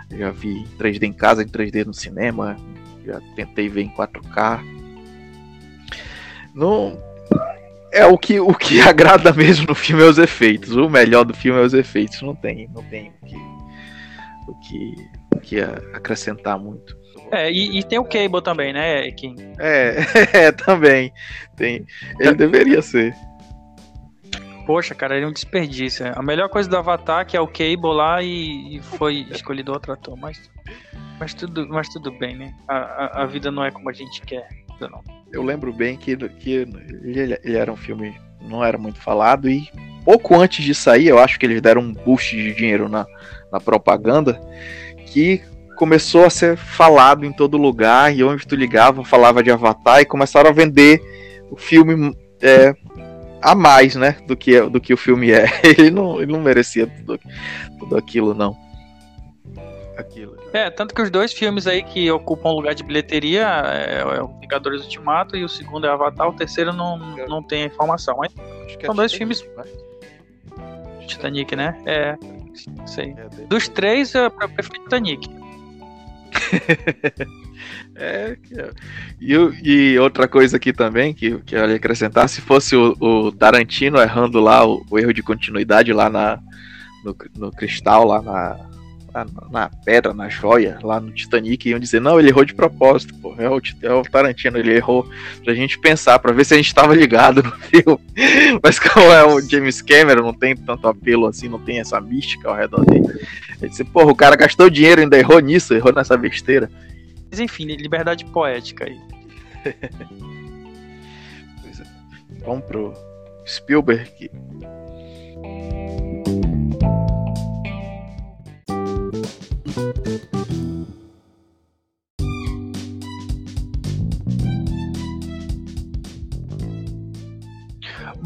[0.10, 2.56] já vi em 3D em casa, em 3D no cinema,
[3.06, 4.64] já tentei ver em 4K.
[6.54, 7.02] Não,
[7.92, 10.76] é o que, o que agrada mesmo no filme é os efeitos.
[10.76, 12.22] O melhor do filme é os efeitos.
[12.22, 13.36] Não tem, não tem o que,
[14.48, 14.96] o que,
[15.42, 15.60] que
[15.94, 17.00] acrescentar muito.
[17.32, 19.36] É, e, e, tem o Cable também, né, Kim?
[19.60, 19.98] É,
[20.48, 21.14] é, também.
[21.56, 21.86] Tem.
[22.20, 23.14] Ele deveria ser.
[24.66, 26.06] Poxa, cara, ele é um desperdício.
[26.14, 29.94] A melhor coisa do Avatar que é o Cable lá e, e foi escolhido outro
[29.94, 30.52] ator, mas,
[31.20, 32.54] mas, tudo, mas tudo bem, né?
[32.68, 34.48] A, a, a vida não é como a gente quer,
[34.80, 35.02] não.
[35.32, 39.70] Eu lembro bem que, que ele, ele era um filme não era muito falado e
[40.04, 43.06] pouco antes de sair, eu acho que eles deram um boost de dinheiro na,
[43.52, 44.42] na propaganda
[45.12, 45.42] que
[45.76, 50.06] começou a ser falado em todo lugar e onde tu ligava falava de Avatar e
[50.06, 51.02] começaram a vender
[51.50, 52.74] o filme é,
[53.42, 55.46] a mais, né, do que, do que o filme é.
[55.64, 57.20] Ele não, ele não merecia tudo,
[57.80, 58.56] tudo aquilo, não.
[59.98, 60.38] Aquilo.
[60.54, 64.22] É, tanto que os dois filmes aí que ocupam o lugar de bilheteria é, é,
[64.22, 66.98] o Vingadores Ultimato e o segundo é Avatar, o terceiro não,
[67.28, 68.18] não tem a informação.
[68.18, 68.32] Mas
[68.86, 69.44] são dois filmes.
[69.58, 69.64] Né?
[71.08, 71.78] Titanic, né?
[71.86, 72.18] É,
[72.86, 73.16] sei.
[73.18, 75.28] É, Dos três, eu prefiro Titanic.
[77.96, 78.38] é,
[79.20, 79.34] e,
[79.64, 84.00] e, outra coisa aqui também que, que eu ia acrescentar, se fosse o, o Tarantino
[84.00, 86.40] errando lá o, o, erro de continuidade lá na,
[87.04, 88.71] no, no cristal, lá na,
[89.52, 93.36] na, pedra, na joia, lá no Titanic, iam dizer, não, ele errou de propósito, pô,
[93.38, 95.08] é o, é o Tarantino, ele errou
[95.44, 98.00] pra gente pensar, pra ver se a gente tava ligado no filme.
[98.64, 102.50] Mas como é o James Cameron, não tem tanto apelo assim, não tem essa mística
[102.50, 103.08] ao redor dele.
[103.60, 106.70] Ele disse, porra, o cara gastou dinheiro, ainda errou nisso, errou nessa besteira.
[107.30, 109.00] Mas enfim, liberdade poética aí.
[111.62, 111.84] pois é.
[112.46, 112.94] Vamos pro
[113.46, 114.30] Spielberg.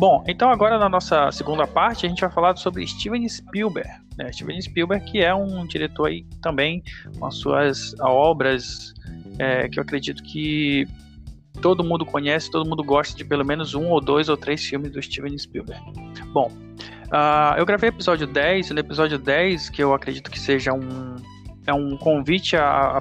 [0.06, 3.90] Bom, então agora na nossa segunda parte a gente vai falar sobre Steven Spielberg.
[4.16, 4.32] Né?
[4.32, 6.84] Steven Spielberg que é um diretor aí também
[7.18, 8.94] com as suas obras
[9.40, 10.88] é, que eu acredito que
[11.60, 14.92] todo mundo conhece, todo mundo gosta de pelo menos um ou dois ou três filmes
[14.92, 15.82] do Steven Spielberg.
[16.32, 20.72] Bom, uh, eu gravei episódio 10, e no episódio 10, que eu acredito que seja
[20.72, 21.16] um,
[21.66, 22.56] é um convite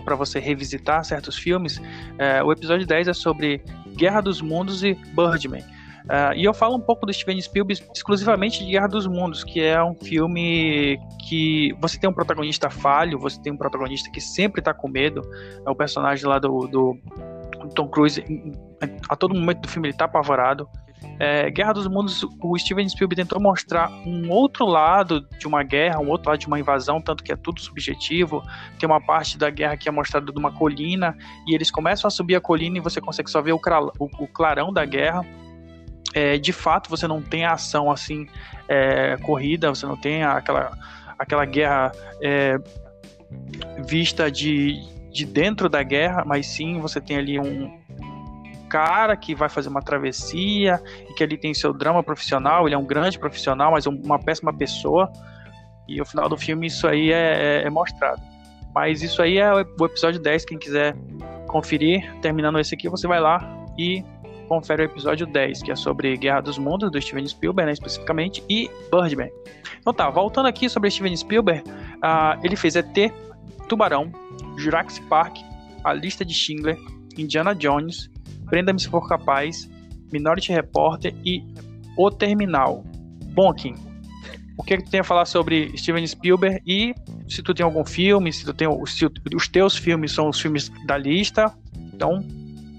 [0.07, 1.83] para você revisitar certos filmes,
[2.17, 3.63] é, o episódio 10 é sobre
[3.95, 5.74] Guerra dos Mundos e Birdman.
[6.05, 9.61] Uh, e eu falo um pouco do Steven Spielberg exclusivamente de Guerra dos Mundos, que
[9.63, 14.61] é um filme que você tem um protagonista falho, você tem um protagonista que sempre
[14.61, 15.23] tá com medo,
[15.67, 16.99] é o personagem lá do, do
[17.75, 18.23] Tom Cruise,
[19.09, 20.69] a todo momento do filme ele tá apavorado.
[21.19, 26.01] É, guerra dos Mundos, o Steven Spielberg tentou mostrar um outro lado de uma guerra,
[26.01, 28.43] um outro lado de uma invasão, tanto que é tudo subjetivo.
[28.79, 32.11] Tem uma parte da guerra que é mostrada de uma colina, e eles começam a
[32.11, 33.61] subir a colina e você consegue só ver o,
[33.99, 35.25] o clarão da guerra
[36.15, 38.27] é, de fato você não tem a ação assim
[38.69, 40.73] é, corrida, você não tem aquela,
[41.19, 42.57] aquela guerra é,
[43.87, 47.83] vista de, de dentro da guerra, mas sim você tem ali um
[48.69, 52.79] cara que vai fazer uma travessia e que ali tem seu drama profissional, ele é
[52.79, 55.13] um grande profissional, mas uma péssima pessoa.
[55.87, 58.23] E no final do filme isso aí é, é, é mostrado.
[58.75, 60.97] Mas isso aí é o episódio 10, quem quiser
[61.47, 63.39] conferir, terminando esse aqui, você vai lá
[63.79, 64.05] e
[64.45, 68.43] confere o episódio 10, que é sobre Guerra dos Mundos, do Steven Spielberg, né, especificamente,
[68.49, 69.31] e Birdman.
[69.81, 73.13] Então tá, voltando aqui sobre Steven Spielberg, uh, ele fez ET,
[73.69, 74.11] Tubarão,
[74.57, 75.37] Jurassic Park,
[75.83, 76.79] A Lista de Schindler,
[77.17, 78.11] Indiana Jones,
[78.47, 79.69] Prenda-me se for capaz,
[80.13, 81.43] Minority Repórter e
[81.97, 82.85] O Terminal.
[83.33, 83.75] Bom, Kim,
[84.57, 86.95] o que, é que tu tem a falar sobre Steven Spielberg e
[87.29, 90.71] se tu tem algum filme, se tu tem se os teus filmes são os filmes
[90.87, 91.53] da lista,
[91.93, 92.25] então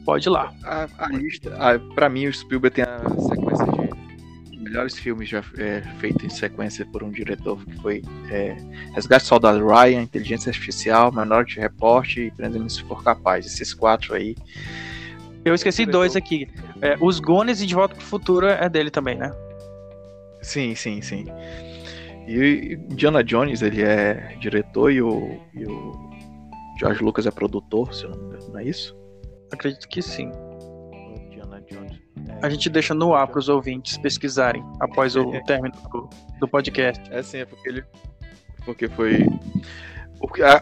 [0.06, 0.54] Pode ir lá.
[0.64, 3.66] A, a lista, a, pra mim, o Spielberg tem a sequência
[4.52, 8.56] de melhores filmes já é, feitos em sequência por um diretor que foi é,
[8.94, 13.46] Resgate Soldado Ryan, Inteligência Artificial, Minority Report e Prenda-me se for capaz.
[13.46, 14.36] Esses quatro aí.
[15.44, 16.48] Eu esqueci dois aqui.
[16.82, 19.32] É, Os Gones e De Volta pro Futuro é dele também, né?
[20.42, 21.26] Sim, sim, sim.
[22.28, 26.10] E Indiana Jones, ele é diretor e o, e o
[26.80, 28.96] George Lucas é produtor, se eu não me engano, não é isso?
[29.56, 30.32] Acredito que sim.
[32.42, 37.02] A gente deixa no ar para os ouvintes pesquisarem após o término do, do, podcast.
[37.12, 37.84] É sim, é porque ele.
[38.66, 39.28] Porque foi.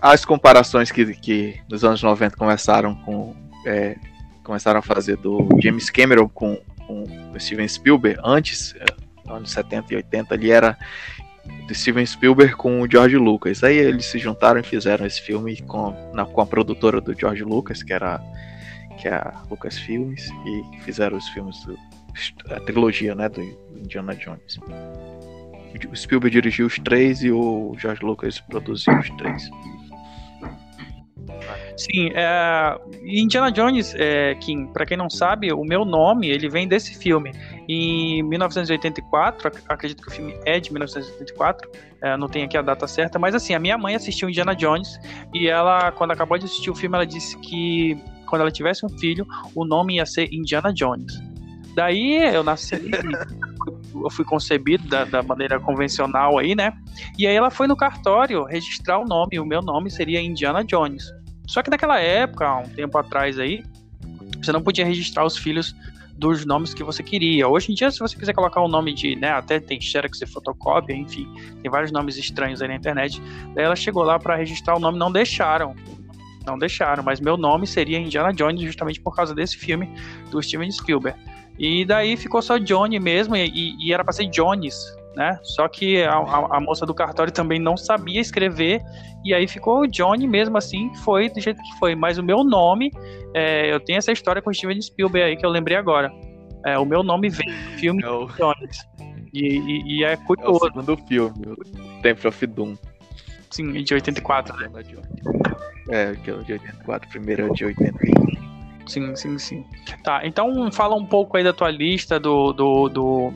[0.01, 3.95] As comparações que, que nos anos 90 começaram com é,
[4.43, 7.03] começaram a fazer do James Cameron com, com
[7.33, 10.77] o Steven Spielberg, antes, é, anos 70 e 80, ali era
[11.67, 13.63] do Steven Spielberg com o George Lucas.
[13.63, 17.43] Aí eles se juntaram e fizeram esse filme com, na, com a produtora do George
[17.43, 18.21] Lucas, que era
[18.97, 21.77] que é a Lucas Filmes, e fizeram os filmes do,
[22.49, 23.41] a trilogia, né, do
[23.75, 24.59] Indiana Jones.
[25.91, 29.49] O Spielberg dirigiu os três e o George Lucas produziu os três.
[31.75, 36.67] Sim, é, Indiana Jones, é, Kim, para quem não sabe, o meu nome ele vem
[36.67, 37.31] desse filme.
[37.67, 41.69] Em 1984, acredito que o filme é de 1984,
[42.01, 44.99] é, não tem aqui a data certa, mas assim, a minha mãe assistiu Indiana Jones
[45.33, 47.97] e ela, quando acabou de assistir o filme, ela disse que
[48.33, 51.21] quando ela tivesse um filho, o nome ia ser Indiana Jones.
[51.75, 52.73] Daí eu nasci,
[53.93, 56.73] eu fui concebido da, da, maneira convencional aí, né?
[57.15, 61.13] E aí ela foi no cartório registrar o nome, o meu nome seria Indiana Jones.
[61.47, 63.63] Só que naquela época, um tempo atrás aí,
[64.41, 65.75] você não podia registrar os filhos
[66.17, 67.47] dos nomes que você queria.
[67.47, 70.19] Hoje em dia, se você quiser colocar o um nome de, né, até tem xerox
[70.23, 73.21] e fotocópia, enfim, tem vários nomes estranhos aí na internet.
[73.53, 75.75] Daí ela chegou lá para registrar o nome, não deixaram.
[76.45, 79.89] Não deixaram, mas meu nome seria Indiana Jones justamente por causa desse filme
[80.29, 81.17] do Steven Spielberg.
[81.57, 84.75] E daí ficou só Johnny mesmo, e, e era para ser Jones,
[85.15, 85.39] né?
[85.43, 88.81] Só que a, a, a, moça do cartório também não sabia escrever,
[89.23, 91.95] e aí ficou Johnny mesmo assim, foi do jeito que foi.
[91.95, 92.91] Mas o meu nome,
[93.33, 96.11] é, eu tenho essa história com o Steven Spielberg aí que eu lembrei agora.
[96.65, 98.25] É, o meu nome vem do filme é o...
[98.27, 98.77] Jones.
[99.33, 100.65] E, e, e, é curioso.
[100.65, 101.55] É o segundo filme,
[102.01, 102.75] Temple of Doom.
[103.49, 104.69] Sim, de 84, né?
[105.89, 108.33] É, que é de 84, primeiro é de 81.
[108.87, 109.65] Sim, sim, sim.
[110.03, 113.33] Tá, então fala um pouco aí da tua lista do, do, do,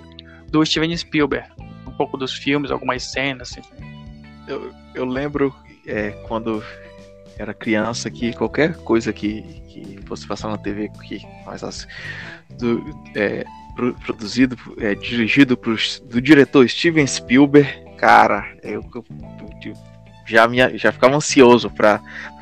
[0.49, 1.49] do Steven Spielberg.
[1.87, 3.61] Um pouco dos filmes, algumas cenas, assim.
[4.47, 5.53] Eu, eu lembro
[5.85, 6.63] é, quando
[7.37, 11.87] era criança que qualquer coisa que, que fosse passar na TV que mais assim,
[12.57, 12.83] do,
[13.15, 13.45] é,
[14.05, 19.05] produzido, é, dirigido pro, do diretor Steven Spielberg, cara, eu, eu,
[19.65, 19.73] eu
[20.27, 22.01] já, me, já ficava ansioso para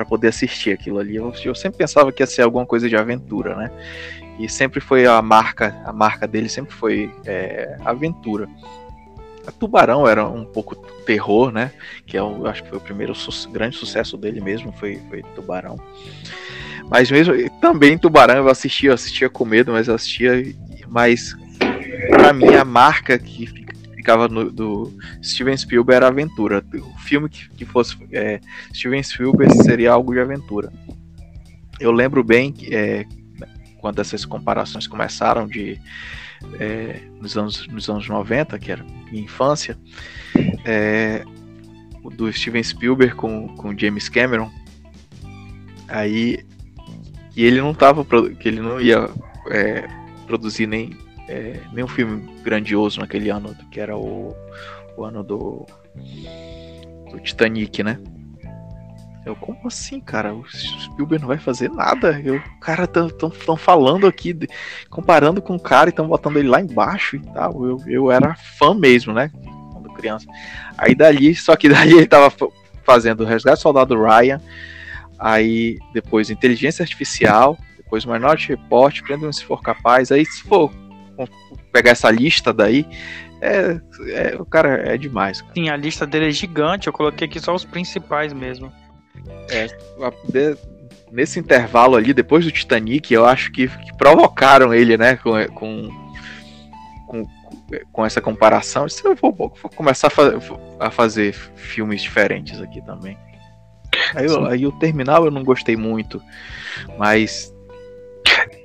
[0.09, 1.15] poder assistir aquilo ali.
[1.15, 3.71] Eu, eu, sempre pensava que ia ser alguma coisa de aventura, né?
[4.39, 8.49] E sempre foi a marca, a marca dele sempre foi é, aventura.
[9.47, 11.71] A Tubarão era um pouco terror, né?
[12.05, 15.21] Que eu é acho que foi o primeiro su grande sucesso dele mesmo, foi, foi
[15.35, 15.79] Tubarão.
[16.89, 20.43] Mas mesmo também Tubarão eu assistia, eu assistia com medo, mas eu assistia.
[20.87, 21.35] Mas
[22.09, 23.64] para mim a marca que
[24.05, 26.63] ficava no, do Steven Spielberg era aventura.
[26.75, 28.39] O filme que, que fosse é,
[28.71, 30.71] Steven Spielberg seria algo de aventura.
[31.79, 33.05] Eu lembro bem que é,
[33.79, 35.81] quando essas comparações começaram de
[36.59, 39.75] é, nos, anos, nos anos 90, que era minha infância,
[40.63, 41.23] é,
[42.15, 44.51] do Steven Spielberg com, com James Cameron,
[45.87, 46.45] aí
[47.35, 48.05] e ele não tava
[48.39, 49.09] que ele não ia
[49.49, 49.87] é,
[50.25, 50.95] produzir nem
[51.27, 54.35] é, nenhum filme grandioso naquele ano, que era o,
[54.97, 55.65] o ano do,
[57.11, 57.99] do Titanic, né?
[59.25, 60.35] Eu, como assim, cara?
[60.35, 62.21] O Spielberg não vai fazer nada?
[62.23, 64.37] Eu, cara, tão, tão, tão falando aqui,
[64.87, 67.65] comparando com o cara e estão botando ele lá embaixo e tal.
[67.65, 69.31] Eu, eu era fã mesmo, né?
[69.73, 70.27] Quando criança.
[70.77, 72.31] Aí dali, só que dali ele tava
[72.83, 74.39] fazendo o Resgate Soldado Ryan,
[75.17, 80.11] aí depois Inteligência Artificial, depois Minority Report, Prenda-me se for capaz.
[80.11, 80.71] Aí se for
[81.71, 82.85] pegar essa lista daí,
[83.41, 85.41] é, é, o cara é demais.
[85.41, 85.53] Cara.
[85.53, 88.71] Sim, a lista dele é gigante, eu coloquei aqui só os principais mesmo.
[89.49, 89.67] É,
[90.27, 90.57] de,
[91.11, 95.89] nesse intervalo ali, depois do Titanic, eu acho que, que provocaram ele, né, com, com,
[97.07, 97.23] com,
[97.91, 98.85] com essa comparação.
[99.03, 100.33] Eu vou, vou começar a, fa
[100.79, 103.17] a, fazer filmes diferentes aqui também.
[104.13, 106.21] Aí, aí o Terminal eu não gostei muito,
[106.97, 107.54] mas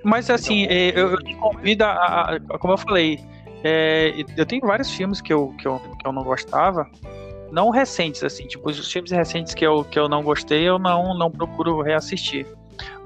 [0.04, 3.20] mas assim, então, é, eu, eu te convido a, a, Como eu falei,
[3.62, 6.88] é, eu tenho vários filmes que eu, que, eu, que eu não gostava.
[7.52, 11.16] Não recentes, assim, tipo, os filmes recentes que eu, que eu não gostei, eu não,
[11.18, 12.46] não procuro reassistir.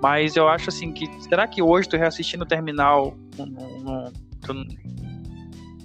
[0.03, 1.09] Mas eu acho assim que.
[1.23, 4.13] Será que hoje tu reassistindo o terminal não, não,
[4.43, 4.55] tu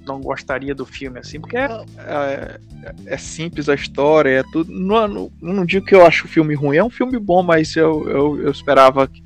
[0.05, 1.39] não gostaria do filme, assim?
[1.39, 2.59] Porque é, é,
[3.05, 4.71] é simples a história, é tudo.
[4.71, 7.75] Não, não, não digo que eu acho o filme ruim, é um filme bom, mas
[7.75, 9.23] eu, eu, eu esperava que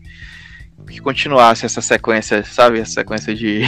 [0.87, 2.79] que continuasse essa sequência, sabe?
[2.79, 3.61] Essa sequência de,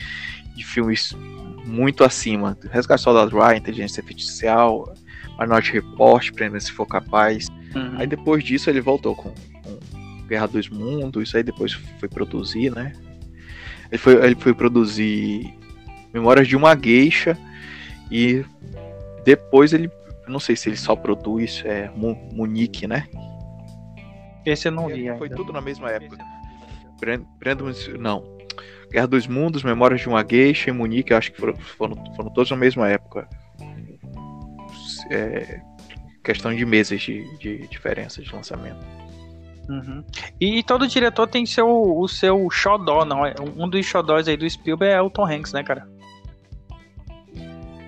[0.54, 1.16] de filmes
[1.64, 2.56] muito acima.
[2.70, 4.94] Resgate Soldado Ryan, Inteligência Artificial,
[5.38, 7.48] Minority Report, Prenda se for capaz.
[7.74, 7.98] Uhum.
[7.98, 12.92] Aí depois disso ele voltou com, com, Guerra dos Mundos, aí depois foi produzir, né?
[13.90, 15.54] Ele foi, ele foi produzir
[16.12, 17.38] Memórias de uma Geisha
[18.10, 18.44] e
[19.24, 19.90] depois ele,
[20.26, 23.06] não sei se ele só produz é, Munique, né?
[24.44, 25.12] Esse eu não vi.
[25.18, 26.16] Foi tudo na mesma época.
[27.38, 28.36] Brandon, não.
[28.90, 32.50] Guerra dos Mundos, Memórias de uma Geisha e Munique, acho que foram, foram, foram todos
[32.50, 33.28] na mesma época.
[35.10, 35.60] É,
[36.24, 38.84] questão de meses de, de diferença de lançamento.
[39.68, 40.04] Uhum.
[40.40, 43.34] E, e, todo diretor tem seu, o seu xodó, não é?
[43.56, 45.88] Um dos xodós aí do Spielberg é o Tom Hanks, né, cara?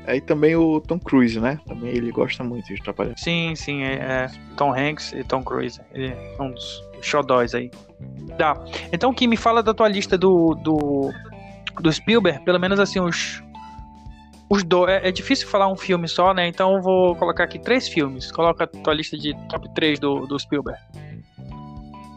[0.07, 1.61] Aí também o Tom Cruise, né?
[1.67, 3.17] Também ele gosta muito de trabalhar.
[3.19, 5.81] Sim, sim, é, é Tom Hanks e Tom Cruise.
[5.93, 7.71] Ele é um dos xodóis aí.
[8.37, 8.55] Tá.
[8.93, 11.13] Então, Kim, me fala da tua lista do, do,
[11.81, 13.43] do Spielberg, pelo menos assim, os.
[14.51, 14.91] Os dois.
[14.91, 16.49] É, é, difícil falar um filme só, né?
[16.49, 18.33] Então eu vou colocar aqui três filmes.
[18.33, 20.81] Coloca a tua lista de top 3 do, do Spielberg.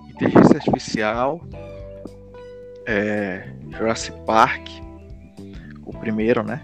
[0.10, 1.42] Inteligência Artificial.
[2.86, 4.70] É, Jurassic Park.
[5.86, 6.62] O primeiro, né?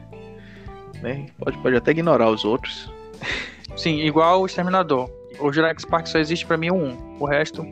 [1.01, 1.25] né?
[1.37, 2.91] Pode, pode até ignorar os outros.
[3.75, 5.09] Sim, igual o Exterminador.
[5.39, 7.17] O Jurassic Park só existe para mim um.
[7.19, 7.65] O resto.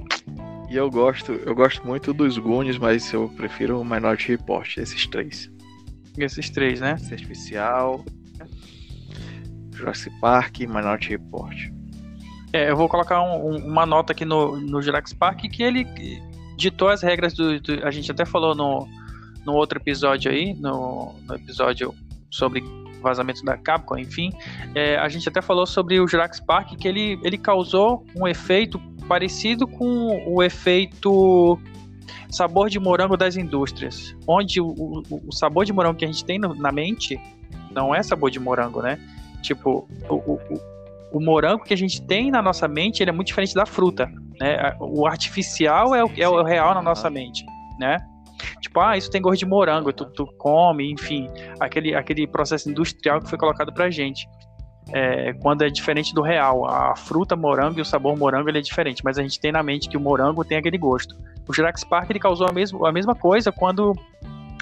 [0.69, 5.05] E eu gosto, eu gosto muito dos Goonies, mas eu prefiro o Minority Report, esses
[5.07, 5.51] três.
[6.17, 6.97] Esses três, né?
[7.11, 8.03] Artificial,
[9.73, 11.55] Jurassic Park e Minority Report.
[12.53, 15.85] É, eu vou colocar um, um, uma nota aqui no, no Jurassic Park que ele
[16.57, 18.87] ditou as regras do, do, A gente até falou no,
[19.45, 21.93] no outro episódio aí, no, no episódio
[22.31, 22.63] sobre
[23.05, 24.31] vazamento da Capcom, enfim,
[24.73, 28.79] é, a gente até falou sobre o Jurassic Park que ele, ele causou um efeito
[29.07, 31.59] parecido com o efeito
[32.29, 36.25] sabor de morango das indústrias, onde o, o, o sabor de morango que a gente
[36.25, 37.19] tem no, na mente
[37.71, 38.99] não é sabor de morango, né?
[39.41, 40.39] Tipo, o, o,
[41.13, 44.11] o, morango que a gente tem na nossa mente ele é muito diferente da fruta,
[44.39, 44.75] né?
[44.79, 47.45] O artificial é o, é o real na nossa mente,
[47.79, 47.97] né?
[48.61, 51.29] Tipo, ah, isso tem gosto de morango, tu, tu come, enfim,
[51.59, 54.27] aquele, aquele processo industrial que foi colocado pra gente.
[54.93, 56.65] É, quando é diferente do real.
[56.67, 59.63] A fruta morango e o sabor morango ele é diferente, mas a gente tem na
[59.63, 61.15] mente que o morango tem aquele gosto.
[61.47, 63.93] O Jurassic Park ele causou a, mesmo, a mesma coisa quando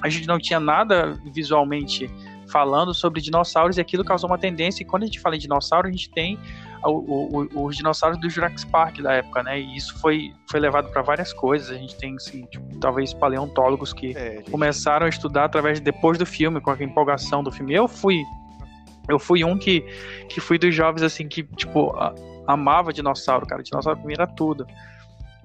[0.01, 2.09] a gente não tinha nada visualmente
[2.49, 4.83] falando sobre dinossauros e aquilo causou uma tendência.
[4.83, 6.37] E quando a gente fala em dinossauro, a gente tem
[6.85, 9.59] o, o, os dinossauros do Jurassic Park da época, né?
[9.59, 11.69] E isso foi, foi levado para várias coisas.
[11.69, 14.51] A gente tem, assim, tipo, talvez paleontólogos que é, gente...
[14.51, 17.73] começaram a estudar através depois do filme, com a empolgação do filme.
[17.73, 18.23] Eu fui
[19.07, 19.81] eu fui um que,
[20.29, 21.93] que fui dos jovens, assim, que, tipo,
[22.47, 23.61] amava dinossauro, cara.
[23.61, 24.65] Dinossauro pra mim era tudo.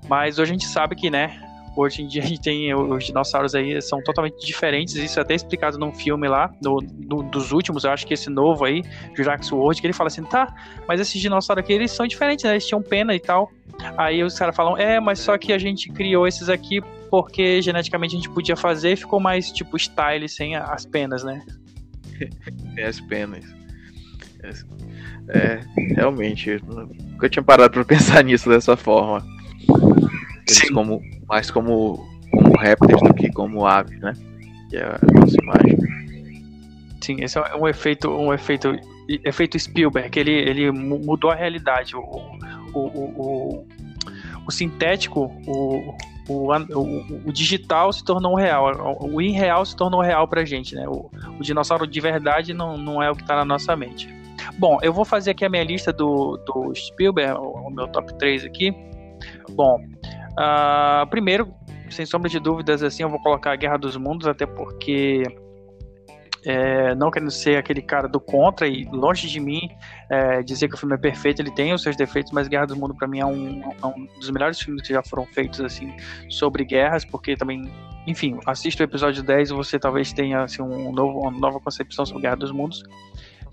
[0.08, 1.40] Mas hoje a gente sabe que, né,
[1.78, 4.94] hoje em dia a gente tem os dinossauros aí são totalmente diferentes.
[4.96, 8.28] Isso é até explicado num filme lá, no, no, dos últimos, eu acho que esse
[8.28, 8.82] novo aí,
[9.14, 10.52] Jurassic World, que ele fala assim, tá,
[10.86, 12.52] mas esses dinossauros aqui, eles são diferentes, né?
[12.52, 13.50] Eles tinham pena e tal.
[13.96, 18.16] Aí os caras falam, é, mas só que a gente criou esses aqui porque geneticamente
[18.16, 21.42] a gente podia fazer e ficou mais, tipo, style sem as penas, né?
[22.84, 23.44] As penas.
[25.28, 25.60] É,
[25.94, 29.24] realmente, nunca tinha parado pra pensar nisso dessa forma.
[30.48, 34.12] Eles como, mais como, como répteis do que como aves, né?
[34.70, 35.78] Que é a nossa imagem.
[37.00, 38.74] Sim, esse é um efeito, um efeito,
[39.24, 41.94] efeito Spielberg, ele, ele mudou a realidade.
[41.96, 42.00] O,
[42.74, 43.66] o, o,
[44.46, 45.94] o sintético, o,
[46.28, 50.86] o, o, o, digital se tornou real, o irreal se tornou real pra gente, né?
[50.88, 54.08] O, o dinossauro de verdade não, não é o que tá na nossa mente.
[54.58, 58.12] Bom, eu vou fazer aqui a minha lista do, do Spielberg, o, o meu top
[58.18, 58.74] 3 aqui.
[59.50, 59.80] Bom,
[60.38, 61.52] uh, primeiro,
[61.90, 65.24] sem sombra de dúvidas, assim, eu vou colocar a Guerra dos Mundos, até porque
[66.44, 69.68] é, não querendo ser aquele cara do contra e longe de mim
[70.08, 72.76] é, dizer que o filme é perfeito, ele tem os seus defeitos, mas Guerra do
[72.76, 75.94] Mundo para mim é um, é um, dos melhores filmes que já foram feitos assim
[76.28, 77.70] sobre guerras, porque também,
[78.06, 82.06] enfim, assista o episódio 10 e você talvez tenha assim, um novo, uma nova concepção
[82.06, 82.82] sobre Guerra dos Mundos.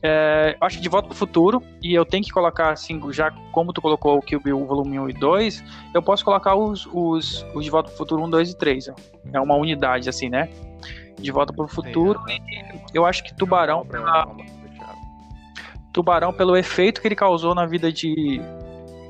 [0.07, 3.73] É, acho que de volta pro futuro, e eu tenho que colocar, assim, já como
[3.73, 5.63] tu colocou o Kill Bill volume 1 e 2,
[5.95, 8.89] eu posso colocar os, os, os de volta pro futuro 1, 2 e 3.
[9.33, 10.47] É uma unidade, assim, né?
[11.19, 12.21] De Volta para o Futuro.
[12.27, 12.37] Sim,
[12.93, 14.27] eu acho que Tubarão pela...
[15.91, 18.41] Tubarão pelo efeito que ele causou na vida de,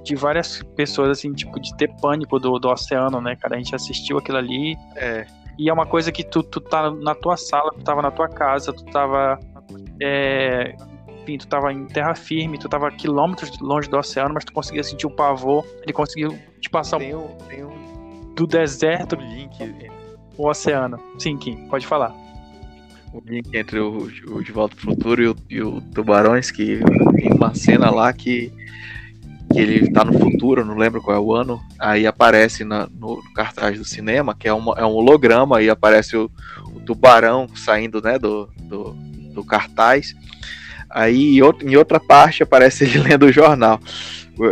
[0.04, 3.56] de várias pessoas, assim, tipo, de ter pânico do, do oceano, né, cara?
[3.56, 4.78] A gente assistiu aquilo ali.
[4.96, 5.26] É.
[5.58, 8.30] E é uma coisa que tu, tu tá na tua sala, tu tava na tua
[8.30, 9.40] casa, tu tava.
[10.02, 10.76] É,
[11.22, 14.84] enfim, tu tava em terra firme, tu tava quilômetros longe do oceano, mas tu conseguia
[14.84, 15.66] sentir o pavor.
[15.82, 19.16] Ele conseguiu te passar tem um, tem um, do deserto.
[19.16, 19.90] Um link
[20.38, 21.00] o oceano.
[21.18, 22.14] Sim, Kim, pode falar.
[23.14, 26.80] O link entre o, o De Volta pro Futuro e o, e o Tubarões, que
[27.16, 28.52] tem uma cena lá que,
[29.52, 33.18] que ele tá no futuro, não lembro qual é o ano, aí aparece na, no,
[33.18, 36.30] no, cartaz do cinema, que é, uma, é um holograma, e aparece o,
[36.76, 38.94] o tubarão saindo né, do, do,
[39.36, 40.16] do cartaz.
[40.90, 43.80] Aí em outra parte aparece ele lendo o jornal.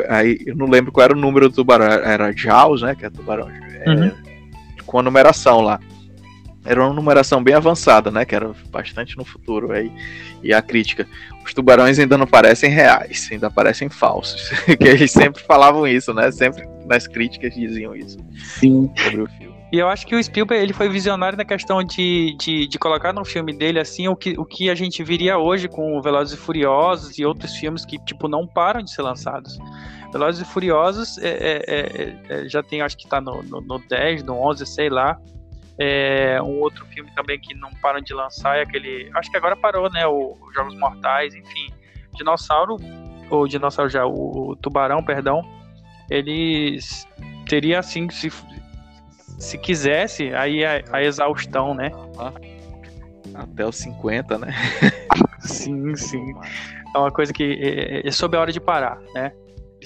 [0.09, 2.95] Aí eu não lembro qual era o número do tubarão, era Jaws, né?
[2.95, 3.49] Que é tubarão.
[3.49, 4.33] É, uhum
[4.93, 5.79] com a numeração lá.
[6.63, 8.23] Era uma numeração bem avançada, né?
[8.23, 9.71] Que era bastante no futuro.
[9.71, 9.91] Aí,
[10.43, 11.07] e a crítica.
[11.43, 14.49] Os tubarões ainda não parecem reais, ainda parecem falsos.
[14.79, 16.31] que eles sempre falavam isso, né?
[16.31, 18.17] Sempre nas críticas diziam isso.
[18.59, 18.89] Sim.
[18.95, 19.52] Sobre o filme.
[19.73, 23.11] E eu acho que o Spielberg ele foi visionário na questão de, de, de, colocar
[23.11, 26.37] no filme dele assim o que, o que a gente viria hoje com Velozes e
[26.37, 29.57] Furiosos e outros filmes que tipo não param de ser lançados.
[30.11, 33.79] Velozes e Furiosos é, é, é, é já tem, acho que tá no, no, no
[33.79, 35.19] 10, no 11, sei lá.
[35.79, 39.09] É, um outro filme também que não param de lançar é aquele.
[39.15, 40.05] Acho que agora parou, né?
[40.05, 41.73] O, o Jogos Mortais, enfim.
[42.13, 42.77] Dinossauro,
[43.27, 45.41] ou Dinossauro já, o, o Tubarão, perdão.
[46.11, 47.07] Eles
[47.47, 48.29] teria assim, se,
[49.37, 51.91] se quisesse, aí a, a exaustão, né?
[53.33, 54.53] Até os 50, né?
[55.41, 56.33] sim, sim.
[56.95, 59.31] É uma coisa que é, é, é sob a hora de parar, né?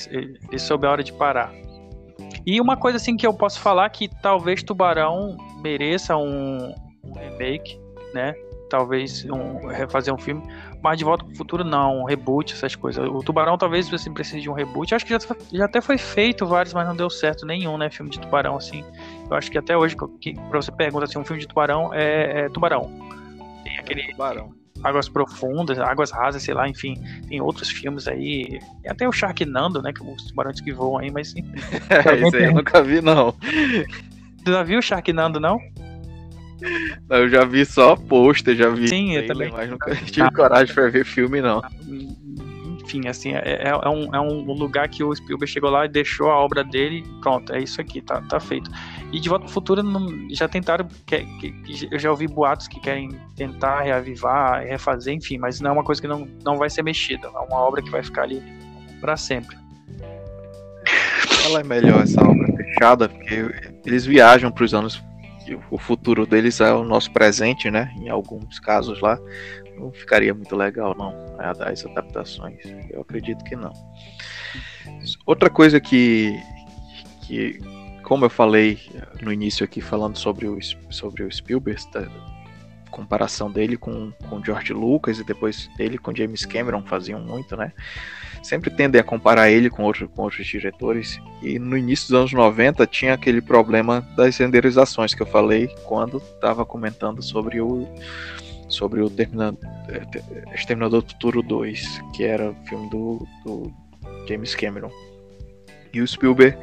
[0.10, 1.52] É, é sob a hora de parar.
[2.46, 6.74] E uma coisa assim que eu posso falar que talvez Tubarão mereça um,
[7.04, 7.80] um remake,
[8.14, 8.34] né?
[8.70, 10.44] Talvez um, refazer um filme,
[10.82, 13.08] mas de volta pro futuro não, um reboot, essas coisas.
[13.08, 14.94] O Tubarão talvez você precise de um reboot.
[14.94, 15.20] Acho que já,
[15.52, 17.90] já até foi feito vários, mas não deu certo nenhum, né?
[17.90, 18.84] Filme de Tubarão, assim.
[19.30, 22.42] Eu acho que até hoje, que, pra você perguntar assim, um filme de Tubarão é,
[22.42, 22.92] é Tubarão.
[23.64, 24.12] Tem aquele.
[24.12, 24.54] Tubarão.
[24.84, 26.96] Águas Profundas, Águas Rasas, sei lá, enfim,
[27.28, 28.60] tem outros filmes aí.
[28.82, 29.92] Tem até o Sharknado, né?
[29.92, 31.34] Que os tubarões que voam aí, mas.
[31.90, 33.32] é, isso aí eu nunca vi, não.
[34.44, 35.60] Tu já viu o Sharknando, não?
[37.10, 38.88] Eu já vi só pôster, já vi.
[38.88, 39.52] Sim, eu também.
[39.52, 41.62] Mas nunca tive ah, coragem pra ver filme, não.
[42.88, 45.90] Enfim, assim, é, é, é, um, é um lugar que o Spielberg chegou lá e
[45.90, 47.04] deixou a obra dele.
[47.22, 48.72] Pronto, é isso aqui, tá, tá feito.
[49.12, 50.88] E de volta pro futuro não, já tentaram.
[51.06, 55.72] Que, que, que, eu já ouvi boatos que querem tentar reavivar, refazer, enfim, mas não
[55.72, 57.28] é uma coisa que não, não vai ser mexida.
[57.28, 58.42] É uma obra que vai ficar ali
[59.02, 59.58] para sempre.
[61.46, 63.46] Ela é melhor essa obra fechada, porque
[63.86, 65.02] eles viajam para os anos
[65.70, 67.94] o futuro deles é o nosso presente, né?
[67.98, 69.20] Em alguns casos lá,
[69.78, 72.60] não ficaria muito legal, não, né, as adaptações.
[72.90, 73.74] Eu acredito que não.
[75.26, 76.40] Outra coisa que,
[77.22, 77.60] que
[78.04, 78.80] como eu falei
[79.22, 80.58] no início aqui, falando sobre o,
[80.90, 82.08] sobre o Spielberg, tá,
[82.90, 87.72] comparação dele com, com George Lucas e depois dele com James Cameron faziam muito, né?
[88.48, 91.20] Sempre tendem a comparar ele com, outro, com outros diretores.
[91.44, 96.20] E no início dos anos 90 tinha aquele problema das renderizações que eu falei quando
[96.20, 97.86] estava comentando sobre o
[98.70, 99.60] sobre o Terminador,
[100.54, 103.74] Exterminador do Futuro 2, que era o filme do, do
[104.28, 104.92] James Cameron.
[105.94, 106.58] E o Spielberg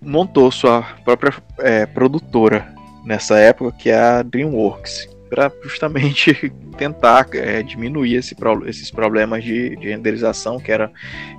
[0.00, 7.62] montou sua própria é, produtora nessa época, que é a DreamWorks, para justamente tentar é,
[7.62, 10.90] diminuir esse, esses problemas de, de, renderização que era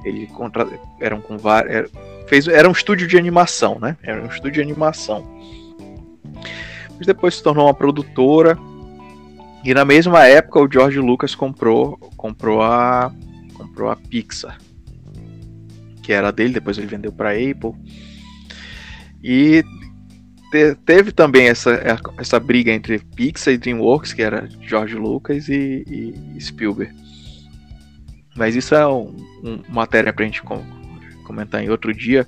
[0.03, 0.67] ele contra,
[0.99, 1.89] eram com vários era,
[2.27, 3.97] fez era um estúdio de animação, né?
[4.03, 5.25] Era um estúdio de animação.
[6.97, 8.57] Mas depois se tornou uma produtora
[9.63, 13.11] e na mesma época o George Lucas comprou comprou a
[13.53, 14.57] comprou a Pixar,
[16.01, 16.53] que era dele.
[16.53, 17.73] Depois ele vendeu para Apple.
[19.23, 19.63] E
[20.51, 21.81] te, teve também essa,
[22.17, 25.83] essa briga entre Pixar e DreamWorks, que era George Lucas e,
[26.35, 26.93] e Spielberg.
[28.35, 30.63] Mas isso é um, um matéria para a gente com,
[31.25, 32.27] comentar em outro dia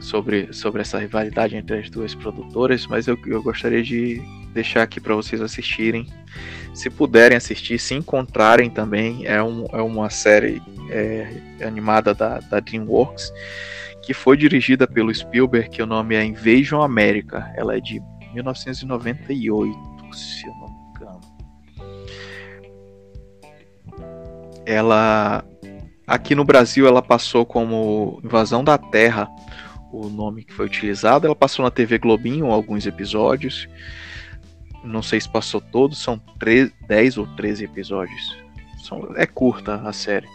[0.00, 4.20] sobre, sobre essa rivalidade entre as duas produtoras, mas eu, eu gostaria de
[4.52, 6.06] deixar aqui para vocês assistirem.
[6.72, 11.28] Se puderem assistir, se encontrarem também, é, um, é uma série é,
[11.62, 13.32] animada da, da DreamWorks
[14.06, 17.52] que foi dirigida pelo Spielberg, que o nome é Invasion America.
[17.56, 18.00] Ela é de
[18.32, 19.76] 1998,
[20.14, 21.20] se eu não me engano.
[24.64, 25.44] Ela
[26.06, 29.28] aqui no Brasil ela passou como Invasão da Terra,
[29.92, 31.26] o nome que foi utilizado.
[31.26, 33.68] Ela passou na TV Globinho alguns episódios.
[34.84, 38.38] Não sei se passou todos, são 3, 10 ou 13 episódios.
[38.84, 40.28] São, é curta a série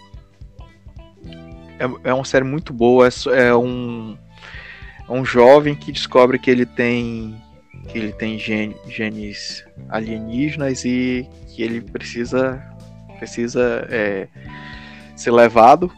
[1.82, 3.08] é, é uma série muito boa.
[3.08, 4.18] É, é um,
[5.08, 7.42] é um jovem que descobre que ele tem
[7.88, 12.64] que ele tem gen, genes alienígenas e que ele precisa
[13.18, 14.28] precisa é,
[15.16, 15.92] ser levado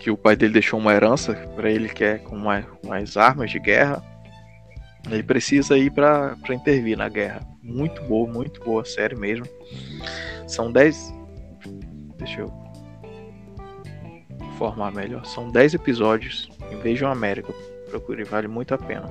[0.00, 3.50] que o pai dele deixou uma herança para ele que é com mais, mais armas
[3.50, 4.02] de guerra.
[5.10, 7.40] Ele precisa ir para intervir na guerra.
[7.62, 9.46] Muito boa muito boa série mesmo.
[10.46, 11.12] São 10
[12.18, 12.63] deixa eu
[14.54, 15.24] formar melhor.
[15.24, 17.52] São 10 episódios em Vejam América.
[17.88, 19.10] Procure, vale muito a pena.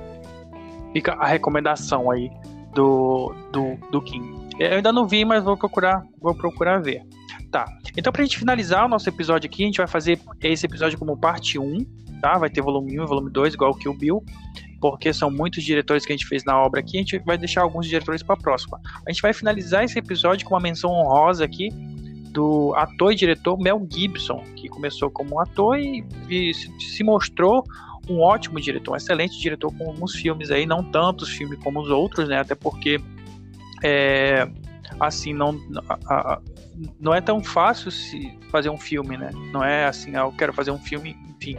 [0.91, 2.30] Fica a recomendação aí
[2.74, 4.48] do, do, do Kim.
[4.60, 7.04] Eu ainda não vi, mas vou procurar, vou procurar ver.
[7.52, 7.66] Tá.
[7.98, 11.18] Então, pra gente finalizar o nosso episódio aqui, a gente vai fazer esse episódio como
[11.18, 11.86] parte 1,
[12.22, 12.38] tá?
[12.38, 14.24] Vai ter volume 1 e volume 2, igual que o Bill.
[14.82, 17.62] porque são muitos diretores que a gente fez na obra aqui, a gente vai deixar
[17.62, 18.82] alguns diretores para próxima.
[19.08, 21.70] A gente vai finalizar esse episódio com uma menção honrosa aqui
[22.34, 26.04] do ator e diretor Mel Gibson, que começou como ator e,
[26.54, 27.64] se mostrou
[28.10, 31.90] um ótimo diretor, um excelente diretor com alguns filmes aí, não tantos filmes como os
[31.90, 32.40] outros, né?
[32.40, 33.00] Até porque
[33.84, 34.50] é,
[35.00, 35.58] assim não
[35.88, 36.42] a, a,
[37.00, 39.30] não é tão fácil se fazer um filme, né?
[39.52, 41.56] Não é assim, ah, eu quero fazer um filme, enfim,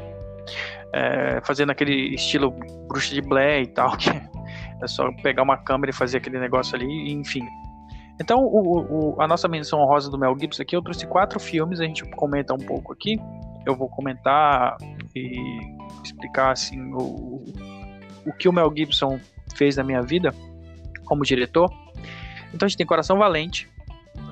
[0.93, 2.51] é, fazendo aquele estilo
[2.89, 6.75] bruxa de Blair e tal, que é só pegar uma câmera e fazer aquele negócio
[6.75, 7.47] ali, enfim.
[8.21, 11.81] Então, o, o, a nossa menção honrosa do Mel Gibson aqui, eu trouxe quatro filmes,
[11.81, 13.19] a gente comenta um pouco aqui.
[13.67, 14.77] Eu vou comentar
[15.15, 15.59] e
[16.05, 17.43] explicar assim o,
[18.27, 19.19] o que o Mel Gibson
[19.57, 20.35] fez na minha vida
[21.05, 21.71] como diretor.
[22.53, 23.69] Então a gente tem Coração Valente,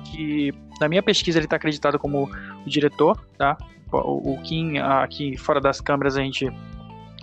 [0.05, 2.29] que na minha pesquisa ele está acreditado como
[2.65, 3.57] o diretor, tá?
[3.91, 6.49] O, o Kim aqui fora das câmeras a gente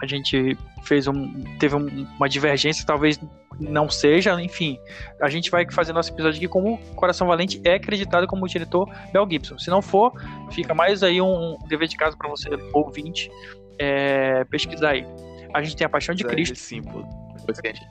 [0.02, 3.20] a gente fez um teve um, uma divergência, talvez
[3.58, 4.78] não seja, enfim,
[5.20, 9.28] a gente vai fazer nosso episódio aqui como Coração Valente é acreditado como diretor Mel
[9.28, 9.58] Gibson.
[9.58, 10.12] Se não for,
[10.50, 13.30] fica mais aí um dever de casa para você ouvinte
[13.78, 15.06] é, pesquisar aí.
[15.52, 16.56] A gente tem a Paixão de Cristo.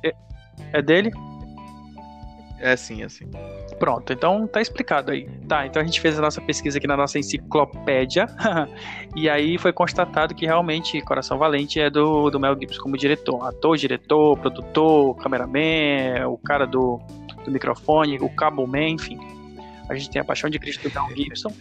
[0.03, 0.13] É,
[0.73, 1.11] é dele?
[2.59, 3.25] É sim, é sim.
[3.79, 5.29] Pronto, então tá explicado aí.
[5.47, 8.25] Tá, então a gente fez a nossa pesquisa aqui na nossa enciclopédia.
[9.15, 13.41] e aí foi constatado que realmente Coração Valente é do, do Mel Gibson como diretor.
[13.45, 16.99] Ator, diretor, produtor, cameraman, o cara do,
[17.45, 19.17] do microfone, o cabo man, enfim.
[19.89, 21.51] A gente tem a Paixão de Cristo do Mel Gibson.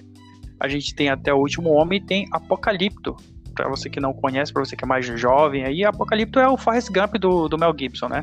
[0.58, 3.16] A gente tem até o Último Homem e tem Apocalipto.
[3.54, 6.56] Pra você que não conhece, pra você que é mais jovem aí, Apocalipto é o
[6.56, 8.22] Forrest Gump do, do Mel Gibson, né?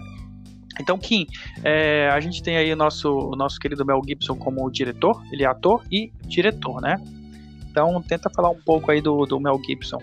[0.79, 1.27] Então, Kim,
[1.63, 5.43] é, a gente tem aí o nosso, o nosso querido Mel Gibson como diretor, ele
[5.43, 7.01] é ator e diretor, né?
[7.69, 10.01] Então, tenta falar um pouco aí do, do Mel Gibson.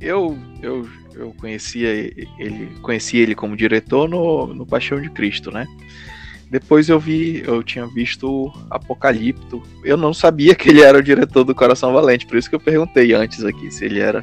[0.00, 5.66] Eu, eu, eu conhecia ele, conheci ele como diretor no, no Paixão de Cristo, né?
[6.50, 9.62] Depois eu vi, eu tinha visto Apocalipto.
[9.82, 12.60] Eu não sabia que ele era o diretor do Coração Valente, por isso que eu
[12.60, 14.22] perguntei antes aqui se ele era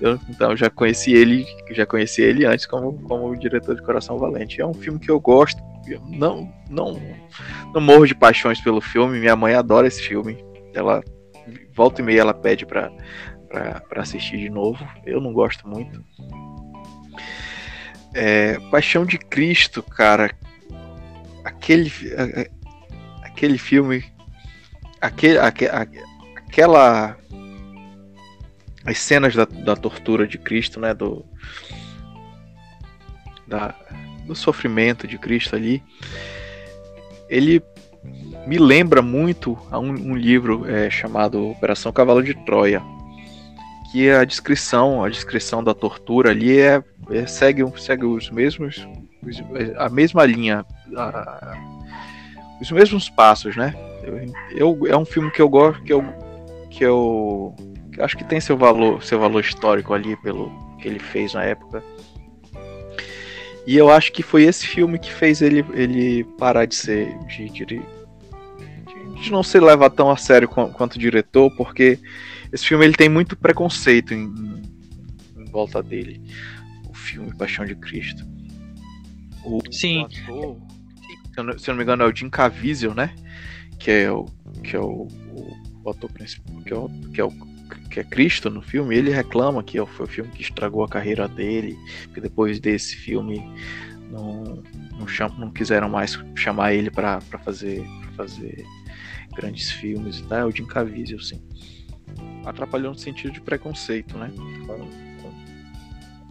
[0.00, 4.60] eu, então já conheci ele, já conheci ele antes como, como diretor de Coração Valente.
[4.60, 5.62] É um filme que eu gosto.
[5.86, 7.00] Eu não, não,
[7.74, 9.18] não morro de paixões pelo filme.
[9.18, 10.42] Minha mãe adora esse filme.
[10.74, 11.02] Ela
[11.74, 12.90] volta e meia ela pede para
[13.88, 14.86] para assistir de novo.
[15.04, 16.04] Eu não gosto muito.
[18.14, 20.30] É, Paixão de Cristo, cara.
[21.44, 21.90] Aquele
[23.22, 24.04] aquele filme
[25.00, 25.70] aquele, aquele
[26.36, 27.16] aquela
[28.84, 31.24] as cenas da, da tortura de Cristo, né, do,
[33.46, 33.74] da,
[34.26, 35.82] do sofrimento de Cristo ali,
[37.28, 37.62] ele
[38.46, 42.82] me lembra muito a um, um livro é, chamado Operação Cavalo de Troia,
[43.92, 48.86] que a descrição, a descrição da tortura ali é, é segue, segue os mesmos,
[49.22, 49.42] os,
[49.76, 50.64] a mesma linha,
[50.96, 51.56] a,
[52.60, 53.74] os mesmos passos, né?
[54.02, 56.04] Eu, eu, é um filme que eu gosto, que eu,
[56.70, 57.54] que eu
[57.98, 61.82] acho que tem seu valor, seu valor histórico ali pelo que ele fez na época.
[63.66, 67.48] E eu acho que foi esse filme que fez ele, ele parar de ser de,
[67.50, 71.98] de, de, não ser levado tão a sério quanto, diretor, porque
[72.52, 74.24] esse filme ele tem muito preconceito em,
[75.36, 76.20] em volta dele.
[76.88, 78.26] O filme Paixão de Cristo.
[79.44, 80.04] O, Sim.
[80.04, 80.56] Ator,
[81.32, 83.14] se, eu não, se eu não me engano, é o Jim Caviezel, né?
[83.78, 84.26] Que é o,
[84.64, 87.49] que é o, o, o ator principal, que é o, que é o
[87.90, 91.26] que é Cristo no filme, ele reclama que foi o filme que estragou a carreira
[91.26, 91.76] dele,
[92.14, 93.42] que depois desse filme
[94.10, 94.62] não,
[94.98, 97.84] não, cham, não quiseram mais chamar ele para fazer,
[98.16, 98.64] fazer
[99.34, 100.38] grandes filmes e tal.
[100.38, 101.42] É o Jim Caviezel, sim.
[102.44, 104.30] Atrapalhou no sentido de preconceito, né?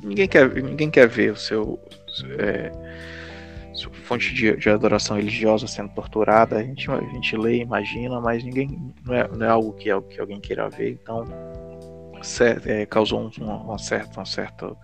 [0.03, 1.79] Ninguém quer, ninguém quer ver o seu.
[2.37, 2.71] É,
[4.03, 8.93] fonte de, de, adoração religiosa sendo torturada, a gente, a gente lê, imagina, mas ninguém
[9.05, 11.25] não é, não é algo que, é, que alguém queira ver, então
[12.65, 14.77] é, causou um, um, um, certo, um certo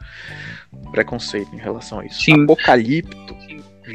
[0.91, 2.21] preconceito em relação a isso.
[2.21, 2.43] Sim.
[2.43, 3.35] Apocalipto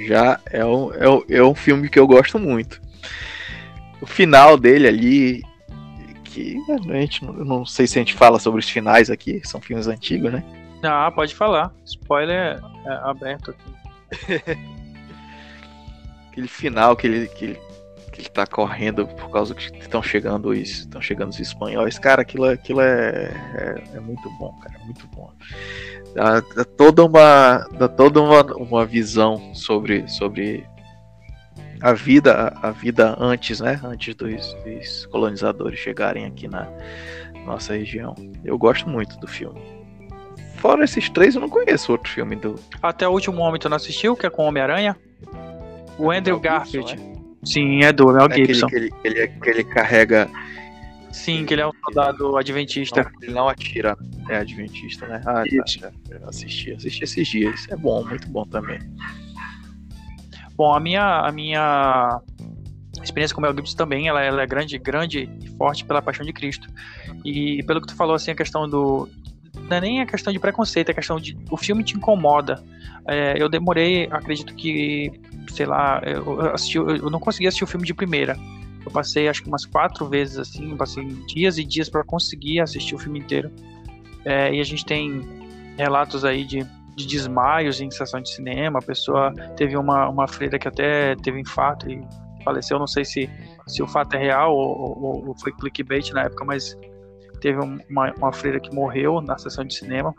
[0.07, 2.81] já é um, é, um, é um filme que eu gosto muito.
[4.01, 5.43] O final dele ali,
[6.25, 9.61] que a gente não, não sei se a gente fala sobre os finais aqui, são
[9.61, 10.45] filmes antigos, né?
[10.83, 11.73] Ah, pode falar.
[11.85, 14.71] Spoiler é aberto aqui.
[16.31, 17.59] aquele final que ele, que,
[18.13, 22.23] que ele tá correndo por causa que estão chegando os estão chegando os espanhóis cara
[22.23, 25.31] aquilo aquilo é, é, é muito bom cara muito bom
[26.15, 30.65] dá, dá, toda uma dá toda uma, uma visão sobre sobre
[31.83, 36.69] a vida a vida antes né antes dos, dos colonizadores chegarem aqui na
[37.45, 38.15] nossa região
[38.45, 39.81] eu gosto muito do filme
[40.61, 42.55] fora esses três, eu não conheço outro filme do.
[42.83, 44.95] Até o último homem tu não assistiu, que é com Homem-Aranha?
[46.01, 46.91] O Andrew Mel Garfield.
[46.91, 48.67] Gibson, Sim, é do Mel É aquele Gibson.
[48.67, 50.29] que ele, que ele, que ele carrega.
[51.13, 53.03] Sim, que ele é um soldado adventista.
[53.03, 53.97] Não, ele não atira.
[54.29, 55.21] É adventista, né?
[55.27, 55.81] Ah, tá, Isso.
[55.81, 55.91] tá.
[56.27, 57.67] Assisti, assisti esses dias.
[57.69, 58.79] É bom, muito bom também.
[60.57, 62.21] Bom, a minha, a minha
[63.03, 66.25] experiência com o Mel Gibson também, ela, ela é grande, grande e forte pela paixão
[66.25, 66.69] de Cristo.
[67.25, 69.09] E pelo que tu falou, assim, a questão do...
[69.69, 71.37] Não é nem a questão de preconceito, é a questão de...
[71.51, 72.63] O filme te incomoda.
[73.09, 75.11] É, eu demorei, acredito que,
[75.49, 78.37] sei lá, eu, assisti, eu não consegui assistir o filme de primeira.
[78.85, 82.95] Eu passei, acho que umas quatro vezes, assim, passei dias e dias para conseguir assistir
[82.95, 83.51] o filme inteiro.
[84.25, 85.23] É, e a gente tem
[85.77, 86.67] relatos aí de
[87.01, 88.79] de desmaios em sessão de cinema.
[88.79, 92.03] A pessoa teve uma, uma freira que até teve infarto e
[92.45, 92.79] faleceu.
[92.79, 93.31] Não sei se,
[93.67, 96.77] se o fato é real ou, ou, ou foi clickbait na época, mas
[97.41, 100.15] teve uma, uma freira que morreu na sessão de cinema.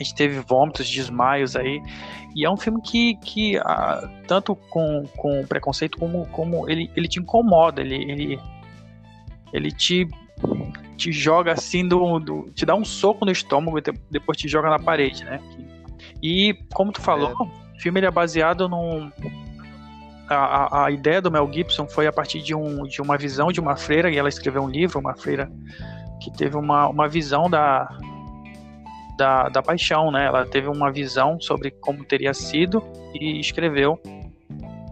[0.00, 1.82] A gente teve vômitos, desmaios aí.
[2.34, 7.06] E é um filme que, que ah, tanto com, com preconceito como, como ele, ele
[7.06, 8.40] te incomoda, ele, ele,
[9.52, 10.08] ele te,
[10.96, 14.70] te joga assim, do, do, te dá um soco no estômago e depois te joga
[14.70, 15.38] na parede, né?
[16.22, 17.32] E como tu falou, é.
[17.76, 19.10] o filme ele é baseado num.
[20.28, 23.52] A, a, a, ideia do Mel Gibson foi a partir de, um, de uma visão
[23.52, 25.50] de uma freira, e ela escreveu um livro, uma freira
[26.22, 27.88] que teve uma, uma visão da,
[29.20, 30.24] da, da paixão, né?
[30.24, 32.82] Ela teve uma visão sobre como teria sido
[33.14, 34.00] e escreveu.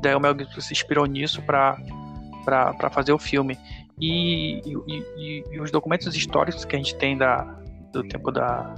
[0.02, 1.78] Daí o Mel Gibson se inspirou nisso para
[2.92, 3.58] fazer o filme.
[3.98, 7.42] E, e, e, e, os documentos históricos que a gente tem da,
[7.90, 8.74] do tempo da,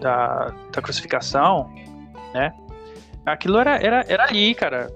[0.00, 1.72] da, da crucificação,
[2.34, 2.52] né?
[3.24, 4.90] Aquilo era, era, era ali, cara.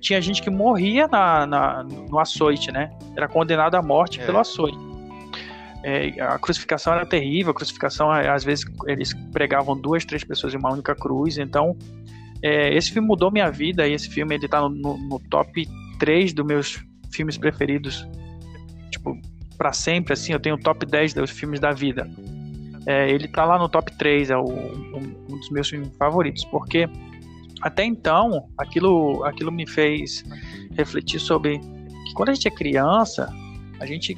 [0.00, 2.90] Tinha gente que morria na, na no açoite, né?
[3.14, 4.24] Era condenado à morte é.
[4.24, 4.78] pelo açoite.
[5.84, 7.52] É, a crucificação era terrível.
[7.52, 11.36] A crucificação, às vezes, eles pregavam duas, três pessoas em uma única cruz.
[11.36, 11.76] Então,
[12.42, 13.86] é, esse filme mudou minha vida.
[13.86, 15.68] E esse filme ele tá no, no, no top
[15.98, 16.82] 3 dos meus
[17.12, 18.08] filmes preferidos.
[18.90, 19.20] Tipo,
[19.58, 20.32] para sempre, assim.
[20.32, 22.10] Eu tenho o top 10 dos filmes da vida.
[22.86, 26.44] É, ele tá lá no top 3, é o, um, um, dos meus filmes favoritos,
[26.46, 26.88] porque
[27.62, 30.22] até então aquilo, aquilo me fez
[30.76, 33.32] refletir sobre que quando a gente é criança,
[33.80, 34.16] a gente,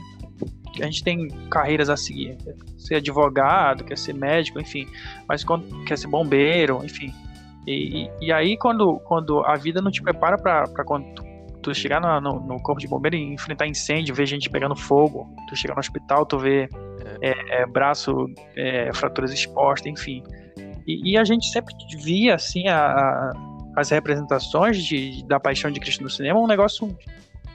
[0.83, 4.87] a gente tem carreiras a seguir, quer ser advogado, quer ser médico, enfim,
[5.29, 7.13] mas quando quer ser bombeiro, enfim.
[7.67, 11.25] E, e, e aí quando, quando a vida não te prepara para quando tu,
[11.63, 15.29] tu chegar no, no, no, corpo de bombeiro e enfrentar incêndio, ver gente pegando fogo,
[15.49, 16.69] tu chegar no hospital, tu vê
[17.21, 20.23] é, é, braço, é, fraturas expostas, enfim.
[20.87, 23.33] E, e, a gente sempre via assim a, a,
[23.77, 26.97] as representações de, da paixão de Cristo no cinema um negócio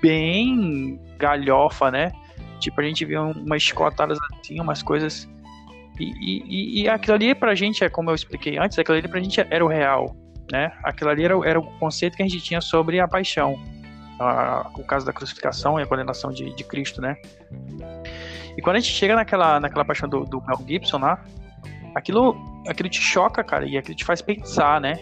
[0.02, 2.12] bem galhofa, né?
[2.62, 5.28] Tipo, a gente via umas escotadas assim, umas coisas.
[6.00, 6.14] E,
[6.48, 9.42] e, e, aquilo ali pra gente, é como eu expliquei antes, aquilo ali pra gente
[9.50, 10.16] era o real,
[10.52, 10.72] né?
[10.84, 13.60] Aquilo ali era, era o conceito que a gente tinha sobre a paixão.
[14.20, 17.18] A, o caso da crucificação e a condenação de, de Cristo, né?
[18.56, 21.24] E quando a gente chega naquela, naquela paixão do, do Mel Gibson lá,
[21.96, 22.38] aquilo,
[22.68, 25.00] aquilo te choca, cara, e aquilo te faz pensar, né?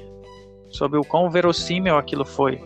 [0.69, 2.63] Sobre o quão verossímil aquilo foi.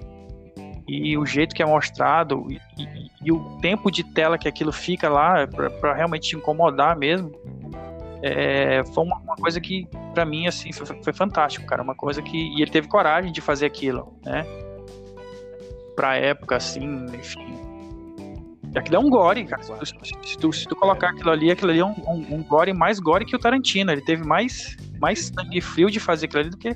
[0.88, 4.72] E o jeito que é mostrado, e, e, e o tempo de tela que aquilo
[4.72, 7.32] fica lá, para realmente te incomodar mesmo.
[8.22, 11.82] É, foi uma, uma, coisa que, para mim, assim, foi, foi, fantástico, cara.
[11.82, 12.38] Uma coisa que.
[12.38, 14.46] E ele teve coragem de fazer aquilo, né?
[15.96, 17.64] Pra época, assim, enfim
[18.76, 19.62] Aquilo é um gore, cara.
[19.62, 22.44] Se tu, se tu, se tu colocar aquilo ali, aquilo ali é um, um, um,
[22.44, 23.92] gore mais gore que o Tarantino.
[23.92, 26.76] Ele teve mais, mais sangue frio de fazer aquilo ali do que,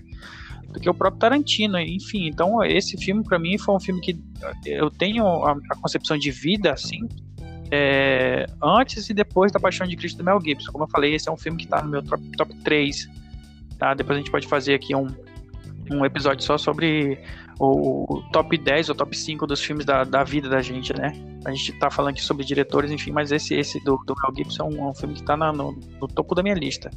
[0.72, 1.80] do que o próprio Tarantino.
[1.80, 4.20] Enfim, então esse filme para mim foi um filme que
[4.65, 7.07] eu tenho a, a concepção de vida, assim,
[7.72, 10.72] é, antes e depois da Paixão de Cristo do Mel Gibson.
[10.72, 13.09] Como eu falei, esse é um filme que tá no meu top, top 3.
[13.78, 13.93] Tá?
[13.93, 15.07] Depois a gente pode fazer aqui um,
[15.91, 17.20] um episódio só sobre
[17.60, 21.14] o, top 10 ou top 5 dos filmes da, da vida da gente, né?
[21.45, 24.64] A gente tá falando aqui sobre diretores, enfim, mas esse, esse do, do Mel Gibson
[24.64, 26.91] é um, um filme que tá na, no, no, topo da minha lista.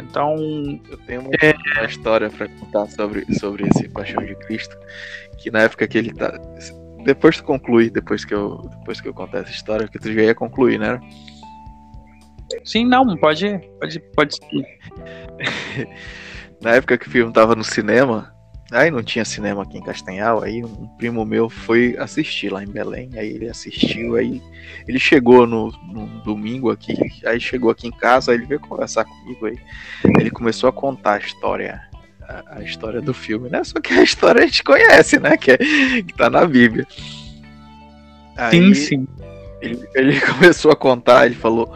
[0.00, 0.34] Então.
[0.88, 1.54] Eu tenho uma, é...
[1.78, 4.76] uma história para contar sobre, sobre esse Paixão de Cristo.
[5.38, 6.32] Que na época que ele tá.
[7.04, 10.22] Depois tu conclui, depois que eu, depois que eu contar essa história, que tu já
[10.22, 11.00] ia concluir, né?
[12.64, 13.58] Sim, não, pode.
[13.80, 14.36] Pode, pode
[16.62, 18.31] Na época que o filme tava no cinema,
[18.72, 22.66] Aí não tinha cinema aqui em Castanhal, aí um primo meu foi assistir lá em
[22.66, 24.42] Belém, aí ele assistiu, aí
[24.88, 26.96] ele chegou no, no domingo aqui,
[27.26, 29.58] aí chegou aqui em casa, aí ele veio conversar comigo aí,
[30.18, 31.82] ele começou a contar a história,
[32.22, 33.62] a, a história do filme, né?
[33.62, 35.36] Só que a história a gente conhece, né?
[35.36, 36.86] Que, é, que tá na Bíblia.
[38.36, 39.08] Aí, sim, sim.
[39.60, 41.74] Ele, ele começou a contar, ele falou,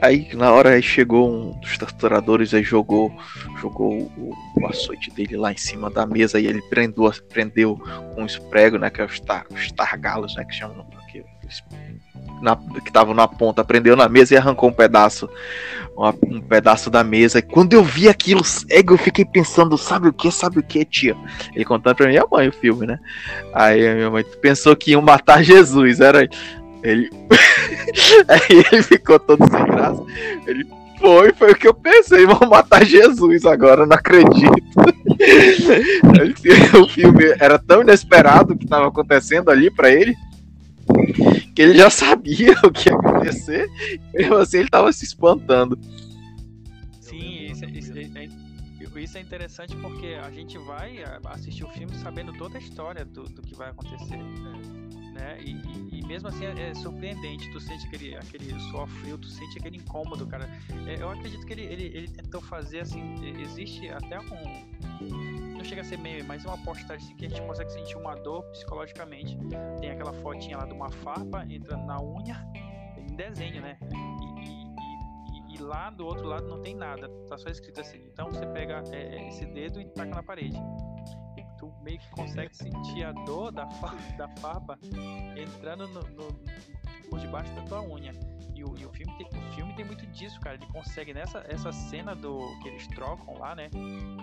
[0.00, 3.12] Aí na hora aí chegou um dos torturadores e jogou,
[3.60, 7.76] jogou o, o, açoite dele lá em cima da mesa e ele prendeu, prendeu
[8.14, 8.90] com os pregos, né?
[8.90, 10.44] Que é os, tar, os targalos, né?
[10.44, 11.24] Que chamam aqui,
[12.40, 15.28] na, que estavam na ponta, prendeu na mesa e arrancou um pedaço,
[15.96, 17.40] uma, um pedaço da mesa.
[17.40, 21.16] E quando eu vi aquilo eu fiquei pensando, sabe o que, sabe o que, tia?
[21.54, 22.98] Ele contando pra minha mãe o filme, né?
[23.52, 26.28] Aí a minha mãe pensou que iam matar Jesus, era
[26.82, 27.10] ele.
[28.28, 30.02] Aí ele ficou todo sem graça.
[30.46, 30.66] Ele
[30.98, 32.26] foi, foi o que eu pensei.
[32.26, 34.48] Vão matar Jesus agora, não acredito.
[36.82, 40.14] o filme era tão inesperado o que estava acontecendo ali para ele
[41.58, 43.68] que ele já sabia o que ia acontecer,
[44.14, 45.76] mesmo assim ele tava se espantando.
[47.00, 52.58] Sim, isso, isso, isso, é interessante porque a gente vai assistir o filme sabendo toda
[52.58, 54.16] a história do, do que vai acontecer.
[54.16, 54.77] Né?
[55.40, 59.28] E, e, e mesmo assim é, é, surpreendente, tu sente aquele, aquele suor frio, tu
[59.28, 60.48] sente aquele incômodo, cara.
[60.86, 64.28] É, eu acredito que ele, ele, ele tentou fazer assim, existe até um
[65.58, 68.14] não chega a ser meio, mas uma postagem assim, que a gente consegue sentir uma
[68.14, 69.36] dor psicologicamente.
[69.80, 72.46] Tem aquela fotinha lá de uma farpa entrando na unha,
[72.96, 73.76] em desenho, né?
[75.52, 77.98] E, lá do outro lado não tem nada, tá só escrito assim.
[78.12, 80.56] Então você pega é esse dedo e taca na parede.
[81.58, 83.64] Tu meio que consegue sentir a dor da,
[84.16, 84.78] da farpa
[85.36, 86.28] entrando no, no,
[87.10, 88.12] por debaixo da tua unha.
[88.54, 90.56] E o, e o, filme tem, o filme tem muito disso, cara.
[90.56, 93.70] Ele consegue nessa essa cena do que eles trocam lá, né?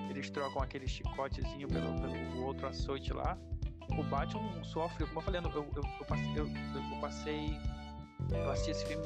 [0.10, 3.38] Eles trocam aquele chicotezinho pelo, pelo outro açoite lá.
[3.98, 7.60] O Batman sofre, como eu falei, eu, eu, eu, passei, eu, eu passei.
[8.32, 9.06] Eu assisti esse filme.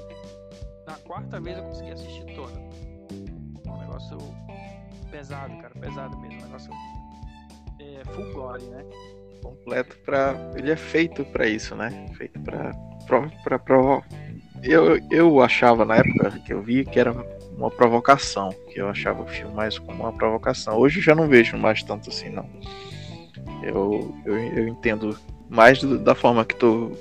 [0.87, 2.53] Na quarta vez eu consegui assistir todo.
[3.67, 4.17] Um negócio
[5.11, 6.39] pesado, cara, pesado mesmo.
[6.39, 6.71] Um negócio
[7.79, 8.85] é, full né?
[9.41, 10.35] Completo pra.
[10.55, 12.07] Ele é feito para isso, né?
[12.17, 12.71] Feito pra,
[13.43, 14.03] pra, pra,
[14.63, 17.13] eu, eu achava na época que eu vi que era
[17.55, 20.77] uma provocação, que eu achava o filme mais como uma provocação.
[20.77, 22.49] Hoje já não vejo mais tanto assim, não.
[23.63, 25.17] Eu, eu, eu entendo
[25.49, 26.91] mais do, da forma que tu,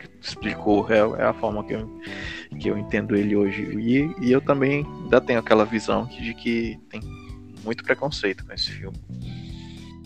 [0.00, 2.00] que tu explicou, é, é, a forma que eu,
[2.60, 3.62] que eu entendo ele hoje.
[3.62, 7.00] E, e eu também ainda tenho aquela visão de que tem
[7.64, 8.96] muito preconceito com esse filme.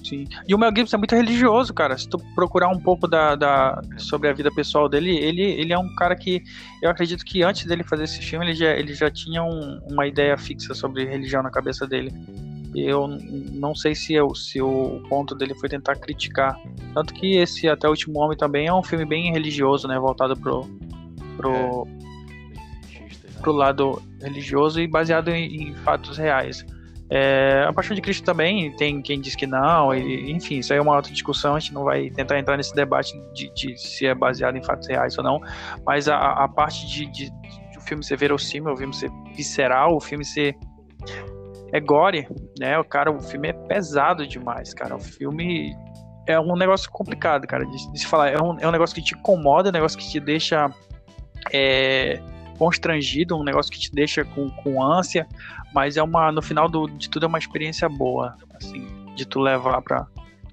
[0.09, 0.27] Sim.
[0.47, 1.97] E o Mel Gibson é muito religioso, cara.
[1.99, 5.79] Se tu procurar um pouco da, da, sobre a vida pessoal dele, ele, ele é
[5.79, 6.43] um cara que
[6.81, 10.07] eu acredito que antes dele fazer esse filme, ele já, ele já tinha um, uma
[10.07, 12.11] ideia fixa sobre religião na cabeça dele.
[12.75, 13.07] Eu
[13.53, 16.59] não sei se, eu, se o ponto dele foi tentar criticar.
[16.95, 19.99] Tanto que esse Até o Último Homem também é um filme bem religioso, né?
[19.99, 20.67] Voltado pro,
[21.37, 23.41] pro, é.
[23.43, 26.65] pro lado religioso e baseado em, em fatos reais.
[27.11, 30.79] É, a Paixão de Cristo também tem quem diz que não, e, enfim, isso aí
[30.79, 34.07] é uma outra discussão, a gente não vai tentar entrar nesse debate de, de se
[34.07, 35.41] é baseado em fatos reais ou não,
[35.87, 39.97] mas a, a parte de, de, de, o filme ser verossímil, o filme ser visceral,
[39.97, 40.55] o filme ser
[41.73, 42.29] é gore,
[42.59, 45.75] né, o cara, o filme é pesado demais, cara, o filme
[46.27, 49.15] é um negócio complicado, cara, de, se falar, é um, é um negócio que te
[49.15, 50.71] incomoda, é um negócio que te deixa
[51.53, 52.21] é,
[52.59, 55.27] constrangido, um negócio que te deixa com, com ânsia,
[55.73, 59.41] mas é uma, no final do, de tudo é uma experiência boa, assim, de tu
[59.41, 60.07] levar pra,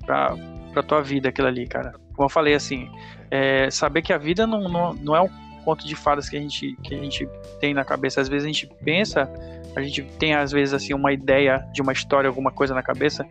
[0.05, 0.35] pra,
[0.71, 1.93] pra tua vida aquilo ali, cara.
[2.13, 2.89] Como eu falei, assim,
[3.31, 5.29] é, saber que a vida não, não, não é um
[5.65, 7.27] conto de fadas que a, gente, que a gente
[7.59, 8.21] tem na cabeça.
[8.21, 9.29] Às vezes a gente pensa,
[9.75, 13.27] a gente tem às vezes assim uma ideia de uma história, alguma coisa na cabeça.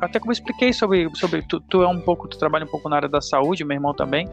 [0.00, 2.88] Até como eu expliquei sobre, sobre tu, tu é um pouco, tu trabalha um pouco
[2.88, 4.28] na área da saúde, meu irmão também.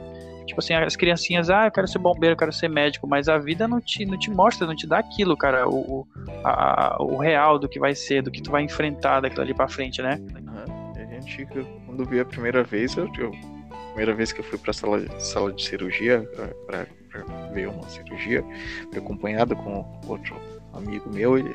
[0.46, 3.38] Tipo assim, as criancinhas, ah, eu quero ser bombeiro, eu quero ser médico, mas a
[3.38, 6.08] vida não te, não te mostra, não te dá aquilo, cara, o,
[6.44, 9.68] a, o real do que vai ser, do que tu vai enfrentar daquilo ali pra
[9.68, 10.20] frente, né?
[10.20, 10.94] Uhum.
[10.96, 11.48] A gente,
[11.86, 13.32] quando vi a primeira vez, eu, eu
[13.92, 16.22] primeira vez que eu fui pra sala, sala de cirurgia,
[16.66, 17.24] pra, pra
[17.54, 18.44] ver uma cirurgia,
[18.89, 20.36] fui acompanhado com outro
[20.74, 21.54] amigo meu, ele,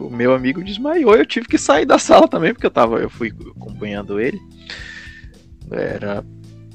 [0.00, 3.10] o meu amigo desmaiou, eu tive que sair da sala também, porque eu tava, eu
[3.10, 4.40] fui acompanhando ele.
[5.70, 6.24] Era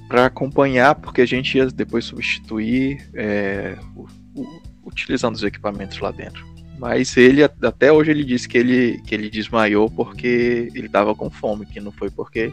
[0.07, 6.11] para acompanhar, porque a gente ia depois substituir é, o, o, utilizando os equipamentos lá
[6.11, 6.45] dentro.
[6.79, 11.29] Mas ele até hoje ele disse que ele, que ele desmaiou porque ele estava com
[11.29, 12.51] fome, que não foi porque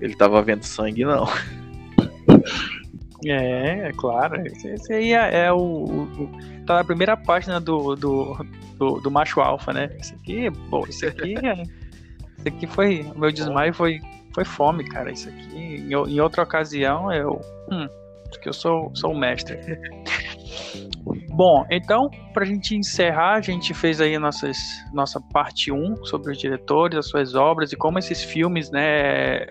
[0.00, 1.26] ele estava vendo sangue, não.
[3.26, 4.40] É, é claro.
[4.46, 6.30] Esse aí é, é o, o,
[6.64, 8.46] Tá na primeira página do, do,
[8.76, 9.90] do, do macho alfa, né?
[9.98, 11.34] Esse aqui, pô, isso aqui.
[11.34, 13.00] É, esse aqui foi.
[13.14, 14.00] O meu desmaio foi
[14.34, 15.10] foi fome, cara.
[15.10, 17.40] Isso aqui, em, em outra ocasião, eu.
[17.70, 17.88] Hum,
[18.30, 19.58] porque eu sou, sou o mestre.
[21.30, 24.58] Bom, então, para a gente encerrar, a gente fez aí nossas,
[24.92, 29.46] nossa parte 1 sobre os diretores, as suas obras e como esses filmes, né,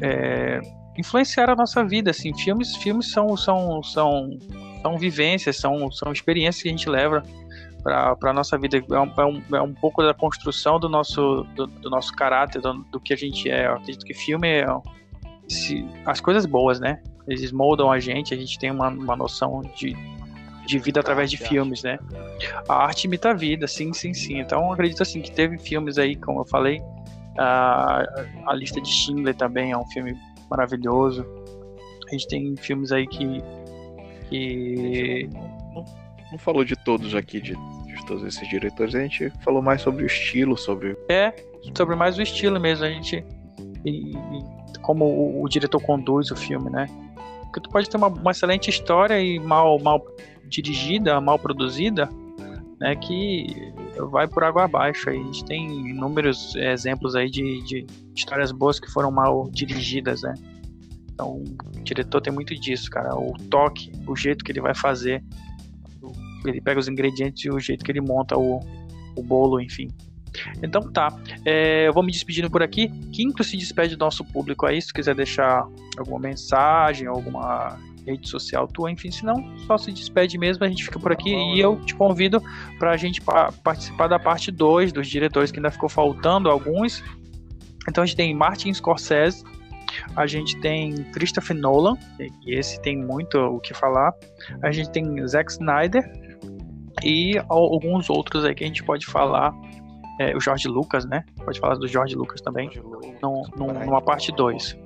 [0.00, 0.60] é,
[0.98, 4.30] influenciaram a nossa vida, assim, filmes, filmes são, são, são,
[4.82, 7.22] são vivências, são, são experiências que a gente leva
[7.88, 8.78] para a nossa vida.
[8.78, 12.60] É um, é, um, é um pouco da construção do nosso, do, do nosso caráter,
[12.60, 13.66] do, do, que a gente é.
[13.66, 14.66] Eu acredito que filme é
[15.48, 17.02] se, as coisas boas, né?
[17.26, 19.96] Eles moldam a gente, a gente tem uma, uma noção de,
[20.66, 21.98] de vida através de filmes, né?
[22.68, 24.38] A arte imita a vida, sim, sim, sim.
[24.38, 26.82] Então acredito assim que teve filmes aí, como eu falei,
[27.38, 28.02] a,
[28.46, 30.16] a lista de Schindler também é um filme
[30.50, 31.26] maravilhoso.
[32.06, 33.42] A gente tem filmes aí que
[34.28, 35.28] que
[35.74, 35.84] não,
[36.32, 37.56] não falou de todos aqui de
[38.08, 41.32] todos esses diretores, a gente falou mais sobre o estilo, sobre é
[41.76, 42.86] sobre mais o estilo mesmo.
[42.86, 43.24] A gente
[43.84, 46.86] e, e como o, o, diretor conduz o filme, né?
[47.42, 50.04] Porque tu pode ter uma, uma excelente história e mal, mal
[50.46, 52.08] dirigida, mal produzida,
[52.80, 52.96] né?
[52.96, 53.72] Que
[54.10, 55.10] vai por água abaixo.
[55.10, 60.22] Aí a gente tem inúmeros exemplos aí de, de histórias boas que foram mal dirigidas,
[60.22, 60.34] né?
[61.12, 61.42] Então,
[61.76, 63.14] o diretor tem muito disso, cara.
[63.16, 65.22] O toque, o jeito que ele vai fazer.
[66.50, 68.60] Ele pega os ingredientes e o jeito que ele monta o,
[69.16, 69.88] o bolo, enfim.
[70.62, 71.08] Então tá,
[71.44, 72.88] é, eu vou me despedindo por aqui.
[73.12, 78.66] Quinto se despede do nosso público aí, se quiser deixar alguma mensagem, alguma rede social
[78.66, 79.36] tua, enfim, se não,
[79.66, 82.42] só se despede mesmo, a gente fica por aqui e eu te convido
[82.78, 83.20] para a gente
[83.62, 87.04] participar da parte 2 dos diretores, que ainda ficou faltando alguns.
[87.88, 89.44] Então a gente tem Martin Scorsese,
[90.16, 91.96] a gente tem Christopher Nolan,
[92.46, 94.12] e esse tem muito o que falar.
[94.62, 96.10] A gente tem Zack Snyder
[97.02, 99.54] e alguns outros aí que a gente pode falar
[100.18, 101.24] é, o Jorge Lucas, né?
[101.44, 102.70] Pode falar do Jorge Lucas também,
[103.22, 104.76] num, num, numa parte 2.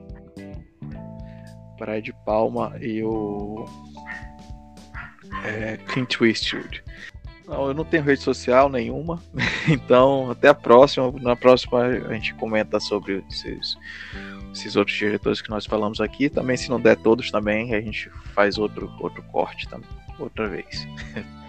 [1.78, 3.64] Praia de Palma e o
[5.44, 6.84] é, Clint Eastwood.
[7.46, 9.20] Não, eu não tenho rede social nenhuma,
[9.68, 11.12] então até a próxima.
[11.20, 13.76] Na próxima a gente comenta sobre esses,
[14.52, 16.28] esses outros diretores que nós falamos aqui.
[16.28, 19.88] Também, se não der todos também, a gente faz outro, outro corte também,
[20.18, 20.86] outra vez.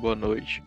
[0.00, 0.62] Boa noite.